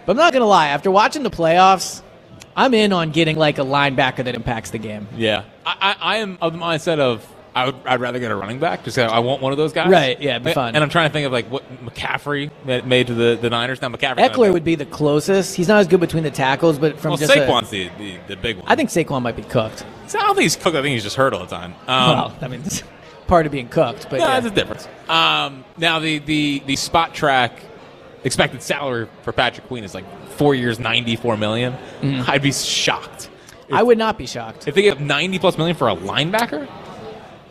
But 0.04 0.12
I'm 0.12 0.16
not 0.18 0.32
gonna 0.32 0.46
lie. 0.46 0.68
After 0.68 0.90
watching 0.90 1.22
the 1.22 1.30
playoffs, 1.30 2.02
I'm 2.54 2.72
in 2.74 2.92
on 2.92 3.10
getting 3.10 3.36
like 3.36 3.58
a 3.58 3.62
linebacker 3.62 4.24
that 4.24 4.34
impacts 4.34 4.70
the 4.70 4.78
game. 4.78 5.08
Yeah, 5.16 5.44
I, 5.64 5.76
I, 6.00 6.14
I 6.14 6.16
am 6.18 6.38
of 6.40 6.52
the 6.52 6.58
mindset 6.58 6.98
of 7.00 7.26
I 7.54 7.64
would, 7.66 7.74
I'd 7.86 8.00
rather 8.00 8.18
get 8.18 8.30
a 8.30 8.36
running 8.36 8.58
back. 8.58 8.84
Just 8.84 8.96
'cause 8.98 9.10
I 9.10 9.18
want 9.20 9.40
one 9.40 9.50
of 9.50 9.56
those 9.58 9.72
guys. 9.72 9.88
Right, 9.90 10.20
yeah, 10.20 10.32
it'd 10.32 10.44
be 10.44 10.52
fun. 10.52 10.74
And 10.74 10.84
I'm 10.84 10.90
trying 10.90 11.08
to 11.08 11.12
think 11.12 11.26
of 11.26 11.32
like 11.32 11.50
what 11.50 11.64
McCaffrey 11.84 12.50
made 12.84 13.06
to 13.06 13.14
the, 13.14 13.38
the 13.40 13.48
Niners. 13.50 13.80
Now 13.80 13.88
McCaffrey. 13.88 14.18
Ekeler 14.28 14.52
would 14.52 14.62
be 14.64 14.74
the 14.74 14.84
closest. 14.84 15.56
He's 15.56 15.66
not 15.66 15.78
as 15.80 15.88
good 15.88 16.00
between 16.00 16.22
the 16.22 16.30
tackles, 16.30 16.78
but 16.78 17.00
from 17.00 17.12
Well, 17.12 17.18
just 17.18 17.34
a- 17.34 17.40
Saquon's 17.40 17.70
the, 17.70 17.90
the, 17.98 18.18
the 18.28 18.36
big 18.36 18.58
one. 18.58 18.66
I 18.68 18.76
think 18.76 18.90
Saquon 18.90 19.22
might 19.22 19.36
be 19.36 19.42
cooked. 19.42 19.84
So 20.06 20.18
I 20.18 20.22
don't 20.22 20.34
think 20.34 20.42
he's 20.44 20.56
cooked. 20.56 20.76
I 20.76 20.82
think 20.82 20.92
he's 20.92 21.02
just 21.02 21.16
hurt 21.16 21.32
all 21.32 21.40
the 21.40 21.46
time. 21.46 21.72
Um, 21.88 22.10
well, 22.10 22.36
I 22.42 22.48
mean, 22.48 22.60
it's 22.64 22.82
part 23.26 23.46
of 23.46 23.52
being 23.52 23.68
cooked, 23.68 24.08
but 24.10 24.18
no, 24.18 24.26
yeah. 24.26 24.40
that's 24.40 24.52
a 24.52 24.54
difference. 24.54 24.86
Um, 25.08 25.64
now 25.76 25.98
the, 25.98 26.18
the 26.18 26.62
the 26.66 26.74
Spotrac 26.74 27.52
expected 28.24 28.62
salary 28.62 29.08
for 29.22 29.32
Patrick 29.32 29.66
Queen 29.68 29.84
is 29.84 29.94
like 29.94 30.04
four 30.30 30.54
years, 30.54 30.78
ninety 30.78 31.16
four 31.16 31.36
million. 31.36 31.74
Mhm. 32.02 32.28
I'd 32.28 32.42
be 32.42 32.52
shocked 32.52 33.30
I 33.72 33.82
would 33.82 33.98
not 33.98 34.18
be 34.18 34.26
shocked. 34.26 34.68
if 34.68 34.74
they 34.74 34.82
give 34.82 35.00
ninety 35.00 35.38
plus 35.38 35.58
million 35.58 35.76
for 35.76 35.88
a 35.88 35.96
linebacker. 35.96 36.68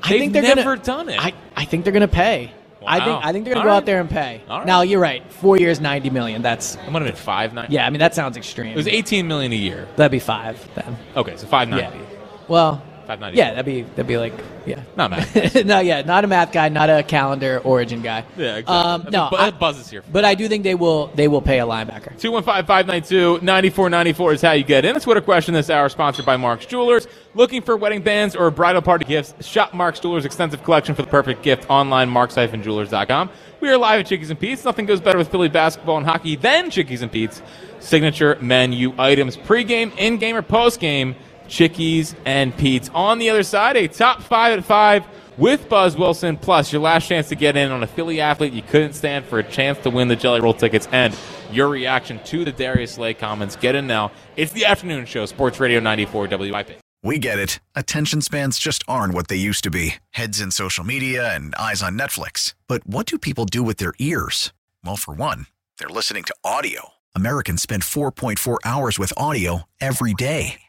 I 0.04 0.10
think 0.10 0.34
they're 0.34 0.42
never 0.44 0.76
gonna, 0.76 0.84
done 0.84 1.10
it. 1.10 1.20
I, 1.20 1.34
I 1.56 1.66
think 1.66 1.84
they're 1.84 1.94
going 1.94 2.02
to 2.02 2.08
pay. 2.08 2.52
I 2.88 3.04
think 3.04 3.26
I 3.26 3.32
think 3.32 3.46
they're 3.46 3.56
going 3.56 3.56
to 3.56 3.60
All 3.62 3.64
go 3.64 3.70
right. 3.72 3.78
out 3.78 3.86
there 3.88 4.00
and 4.00 4.08
pay. 4.10 4.44
Right. 4.48 4.66
Now 4.66 4.82
you're 4.84 5.00
right. 5.00 5.24
Four 5.34 5.58
years, 5.58 5.82
ninety 5.82 6.12
million. 6.12 6.44
That's 6.44 6.76
It 6.76 6.92
might 6.92 7.02
have 7.02 7.12
been 7.12 7.16
five 7.16 7.54
ninety. 7.54 7.74
yeah. 7.74 7.88
I 7.88 7.90
mean, 7.90 8.00
that 8.00 8.14
sounds 8.14 8.38
extreme. 8.38 8.74
It 8.74 8.76
was 8.76 8.88
eighteen 8.88 9.28
million 9.28 9.52
a 9.52 9.56
year. 9.56 9.88
That'd 9.96 10.12
be 10.12 10.20
five 10.20 10.64
then. 10.76 10.96
Okay, 11.16 11.36
so 11.38 11.48
five 11.48 11.68
ninety. 11.68 11.98
Yeah. 11.98 12.18
Well, 12.48 12.84
Five 13.06 13.20
ninety. 13.20 13.38
yeah, 13.38 13.52
that'd 13.52 13.66
be 13.66 13.82
that'd 13.84 14.08
be 14.08 14.18
like 14.18 14.34
yeah. 14.66 14.82
Not 14.98 15.12
bad. 15.12 15.66
no, 15.66 15.80
yeah, 15.80 16.02
not 16.02 16.24
a 16.24 16.28
math 16.28 16.52
guy, 16.52 16.70
not 16.70 16.90
a 16.90 17.04
calendar 17.04 17.62
origin 17.64 18.02
guy. 18.02 18.24
Yeah, 18.38 18.58
exactly. 18.58 18.76
Um, 18.76 19.02
That's 19.04 19.14
no, 19.14 19.28
Bu- 19.30 19.36
I- 19.38 19.52
Buzz 19.52 19.90
here. 19.90 20.04
But 20.12 20.26
I 20.26 20.36
do 20.36 20.48
think 20.48 20.64
they 20.64 20.76
will 20.76 21.08
they 21.08 21.28
will 21.28 21.42
pay 21.42 21.60
a 21.60 21.66
linebacker. 21.66 22.18
215-592-9494 22.20 24.34
is 24.34 24.42
how 24.42 24.52
you 24.54 24.64
get 24.64 24.86
in. 24.86 24.96
It's 24.96 25.06
what 25.06 25.18
a 25.18 25.22
Twitter 25.22 25.26
question 25.26 25.54
this 25.54 25.70
hour 25.70 25.90
sponsored 25.90 26.26
by 26.26 26.38
Mark's 26.38 26.66
Jewelers. 26.66 27.08
Looking 27.34 27.62
for 27.62 27.76
wedding 27.78 28.02
bands 28.02 28.36
or 28.36 28.50
bridal 28.52 28.82
party 28.82 29.06
gifts? 29.06 29.34
Shop 29.46 29.74
Mark's 29.74 30.00
Jewelers' 30.00 30.26
extensive 30.26 30.64
collection 30.64 30.96
for 30.96 31.02
the 31.02 31.08
perfect 31.10 31.44
gift 31.44 31.70
online, 31.70 32.10
marks-jewelers.com. 32.10 33.30
We 33.60 33.70
are 33.70 33.78
live 33.78 34.02
at 34.02 34.06
Chickies 34.08 34.30
and 34.30 34.40
Pete's. 34.40 34.64
Nothing 34.64 34.86
goes 34.86 35.02
better 35.02 35.18
with 35.18 35.30
Philly 35.30 35.50
basketball 35.50 35.98
and 35.98 36.06
hockey 36.06 36.36
than 36.36 36.70
Chickies 36.70 37.02
and 37.02 37.12
Pete's. 37.12 37.42
Signature 37.80 38.38
menu 38.42 38.94
items, 38.98 39.38
pregame, 39.38 39.96
in-game, 39.98 40.36
or 40.36 40.42
postgame, 40.42 41.16
Chickies 41.48 42.16
and 42.26 42.56
Pete's. 42.58 42.90
On 42.90 43.20
the 43.20 43.30
other 43.30 43.44
side, 43.44 43.78
a 43.78 43.88
top 43.88 44.22
five 44.22 44.58
at 44.58 44.66
five 44.66 45.04
with 45.38 45.68
Buzz 45.70 45.98
Wilson, 45.98 46.38
plus 46.38 46.72
your 46.72 46.82
last 46.82 47.08
chance 47.08 47.30
to 47.30 47.36
get 47.36 47.58
in 47.58 47.72
on 47.72 47.84
a 47.84 47.88
Philly 47.88 48.22
athlete 48.22 48.54
you 48.54 48.62
couldn't 48.62 48.94
stand 48.94 49.26
for 49.26 49.40
a 49.40 49.44
chance 49.44 49.78
to 49.80 49.90
win 49.90 50.08
the 50.08 50.16
Jelly 50.16 50.40
Roll 50.40 50.54
tickets 50.54 50.88
and 50.92 51.18
your 51.52 51.68
reaction 51.68 52.20
to 52.26 52.46
the 52.46 52.52
Darius 52.52 52.94
Slay 52.94 53.14
comments. 53.14 53.56
Get 53.56 53.76
in 53.76 53.88
now. 53.88 54.12
It's 54.36 54.52
the 54.52 54.66
afternoon 54.66 55.06
show, 55.06 55.26
Sports 55.26 55.60
Radio 55.60 55.80
94 55.80 56.28
WIP. 56.28 56.80
We 57.04 57.20
get 57.20 57.38
it. 57.38 57.60
Attention 57.76 58.22
spans 58.22 58.58
just 58.58 58.84
aren't 58.88 59.14
what 59.14 59.28
they 59.28 59.36
used 59.36 59.64
to 59.66 59.70
be 59.70 59.96
heads 60.12 60.40
in 60.42 60.50
social 60.50 60.84
media 60.84 61.36
and 61.36 61.54
eyes 61.56 61.84
on 61.84 61.98
Netflix. 62.00 62.56
But 62.68 62.86
what 62.88 63.06
do 63.06 63.20
people 63.20 63.46
do 63.46 63.62
with 63.62 63.78
their 63.78 63.94
ears? 64.00 64.54
Well, 64.84 64.96
for 64.96 65.14
one, 65.14 65.46
they're 65.78 65.88
listening 65.88 66.24
to 66.24 66.36
audio. 66.44 66.90
Americans 67.14 67.62
spend 67.62 67.84
4.4 67.84 68.58
hours 68.66 68.98
with 68.98 69.14
audio 69.18 69.64
every 69.80 70.16
day. 70.16 70.62